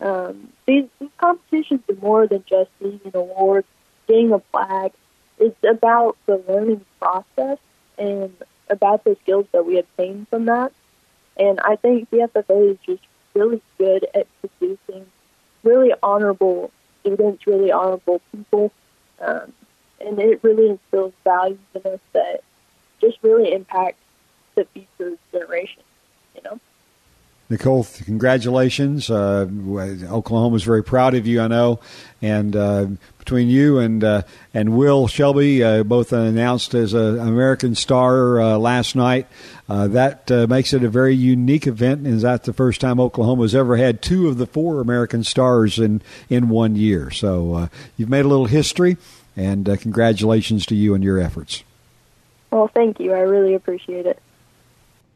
Um, 0.00 0.52
these, 0.66 0.84
these 0.98 1.10
competitions 1.18 1.80
are 1.88 1.94
more 1.94 2.26
than 2.26 2.44
just 2.48 2.70
being 2.80 3.00
an 3.04 3.12
award, 3.14 3.64
getting 4.08 4.32
a 4.32 4.40
flag. 4.50 4.92
It's 5.38 5.56
about 5.64 6.16
the 6.26 6.42
learning 6.48 6.84
process 7.00 7.58
and 7.96 8.32
about 8.68 9.04
the 9.04 9.16
skills 9.22 9.46
that 9.52 9.64
we 9.64 9.78
obtain 9.78 10.26
from 10.28 10.46
that. 10.46 10.72
And 11.36 11.60
I 11.60 11.76
think 11.76 12.10
the 12.10 12.28
FFA 12.34 12.72
is 12.72 12.78
just 12.84 13.02
really 13.34 13.62
good 13.78 14.06
at 14.14 14.26
producing 14.40 15.06
really 15.62 15.92
honorable 16.02 16.70
students, 17.02 17.46
really 17.46 17.70
honorable 17.70 18.20
people, 18.32 18.72
um, 19.20 19.52
and 20.00 20.18
it 20.18 20.40
really 20.42 20.70
instills 20.70 21.12
values 21.22 21.58
in 21.74 21.92
us 21.92 22.00
that 22.12 22.42
just 23.00 23.18
really 23.22 23.52
impact 23.52 23.98
the 24.54 24.64
future 24.72 25.16
generation. 25.32 25.82
You 26.34 26.42
know. 26.44 26.60
Nicole, 27.52 27.86
congratulations. 28.04 29.10
Uh, 29.10 29.46
Oklahoma 30.08 30.56
is 30.56 30.62
very 30.62 30.82
proud 30.82 31.14
of 31.14 31.26
you, 31.26 31.42
I 31.42 31.48
know. 31.48 31.80
And 32.22 32.56
uh, 32.56 32.86
between 33.24 33.48
you 33.48 33.78
and 33.78 34.02
uh, 34.02 34.22
and 34.52 34.76
Will 34.76 35.06
Shelby, 35.06 35.62
uh, 35.62 35.84
both 35.84 36.12
announced 36.12 36.74
as 36.74 36.92
an 36.92 37.20
American 37.20 37.76
Star 37.76 38.40
uh, 38.40 38.58
last 38.58 38.96
night, 38.96 39.28
uh, 39.68 39.86
that 39.88 40.28
makes 40.48 40.72
it 40.72 40.82
a 40.82 40.88
very 40.88 41.14
unique 41.14 41.68
event. 41.68 42.04
Is 42.06 42.22
that 42.22 42.42
the 42.42 42.52
first 42.52 42.80
time 42.80 42.98
Oklahoma 42.98 43.42
has 43.42 43.54
ever 43.54 43.76
had 43.76 44.02
two 44.02 44.26
of 44.26 44.38
the 44.38 44.46
four 44.46 44.80
American 44.80 45.22
Stars 45.22 45.78
in, 45.78 46.02
in 46.28 46.48
one 46.48 46.74
year? 46.74 47.12
So 47.12 47.68
you've 47.96 48.10
made 48.10 48.24
a 48.24 48.28
little 48.28 48.46
history, 48.46 48.96
and 49.36 49.66
congratulations 49.80 50.66
to 50.66 50.74
you 50.74 50.94
and 50.94 51.04
your 51.04 51.20
efforts. 51.20 51.62
Well, 52.50 52.68
thank 52.68 52.98
you. 52.98 53.12
I 53.12 53.20
really 53.20 53.54
appreciate 53.54 54.04
it. 54.04 54.20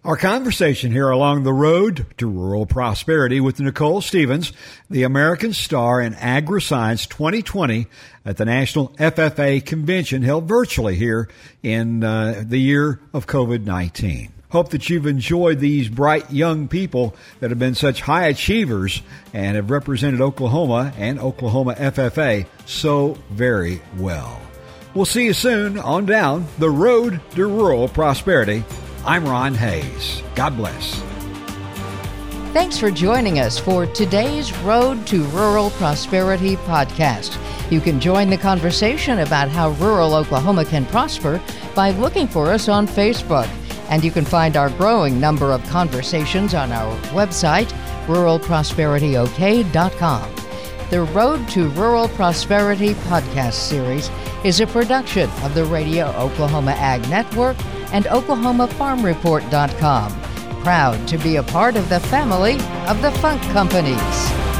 Our 0.06 0.16
conversation 0.16 0.92
here 0.92 1.10
along 1.10 1.42
the 1.42 1.52
road 1.52 2.06
to 2.18 2.30
rural 2.30 2.64
prosperity 2.64 3.40
with 3.40 3.58
Nicole 3.58 4.00
Stevens, 4.00 4.52
the 4.88 5.02
American 5.02 5.52
Star 5.52 6.00
in 6.00 6.14
AgriScience 6.14 7.08
2020 7.08 7.88
at 8.24 8.36
the 8.36 8.44
National 8.44 8.90
FFA 8.98 9.66
Convention 9.66 10.22
held 10.22 10.46
virtually 10.46 10.94
here 10.94 11.28
in 11.60 12.04
uh, 12.04 12.44
the 12.46 12.60
year 12.60 13.00
of 13.12 13.26
COVID-19. 13.26 14.30
Hope 14.50 14.68
that 14.68 14.88
you've 14.88 15.06
enjoyed 15.06 15.58
these 15.58 15.88
bright 15.88 16.30
young 16.30 16.68
people 16.68 17.16
that 17.40 17.50
have 17.50 17.58
been 17.58 17.74
such 17.74 18.00
high 18.02 18.28
achievers 18.28 19.02
and 19.34 19.56
have 19.56 19.72
represented 19.72 20.20
Oklahoma 20.20 20.92
and 20.96 21.18
Oklahoma 21.18 21.74
FFA 21.74 22.46
so 22.64 23.18
very 23.30 23.82
well. 23.96 24.40
We'll 24.94 25.04
see 25.04 25.24
you 25.24 25.32
soon 25.32 25.76
on 25.78 26.06
down 26.06 26.46
the 26.60 26.70
road 26.70 27.20
to 27.32 27.48
rural 27.48 27.88
prosperity 27.88 28.62
I'm 29.06 29.24
Ron 29.24 29.54
Hays. 29.54 30.22
God 30.34 30.56
bless. 30.56 31.00
Thanks 32.52 32.76
for 32.76 32.90
joining 32.90 33.38
us 33.38 33.56
for 33.56 33.86
today's 33.86 34.52
Road 34.58 35.06
to 35.06 35.22
Rural 35.26 35.70
Prosperity 35.70 36.56
podcast. 36.56 37.38
You 37.70 37.80
can 37.80 38.00
join 38.00 38.30
the 38.30 38.36
conversation 38.36 39.20
about 39.20 39.48
how 39.48 39.70
rural 39.72 40.12
Oklahoma 40.12 40.64
can 40.64 40.84
prosper 40.86 41.40
by 41.76 41.90
looking 41.90 42.26
for 42.26 42.50
us 42.50 42.68
on 42.68 42.88
Facebook. 42.88 43.48
And 43.90 44.02
you 44.02 44.10
can 44.10 44.24
find 44.24 44.56
our 44.56 44.70
growing 44.70 45.20
number 45.20 45.52
of 45.52 45.62
conversations 45.66 46.52
on 46.52 46.72
our 46.72 46.98
website, 47.10 47.72
ruralprosperityok.com. 48.06 50.32
The 50.90 51.02
Road 51.02 51.48
to 51.50 51.68
Rural 51.70 52.08
Prosperity 52.08 52.94
podcast 52.94 53.52
series 53.52 54.10
is 54.44 54.60
a 54.60 54.66
production 54.66 55.30
of 55.44 55.54
the 55.54 55.64
Radio 55.64 56.06
Oklahoma 56.16 56.72
Ag 56.72 57.08
Network 57.08 57.56
and 57.92 58.06
OklahomaFarmReport.com. 58.06 60.20
proud 60.62 61.06
to 61.06 61.18
be 61.18 61.36
a 61.36 61.42
part 61.42 61.76
of 61.76 61.88
the 61.88 62.00
family 62.00 62.54
of 62.88 63.00
the 63.00 63.12
Funk 63.20 63.40
Companies. 63.52 64.55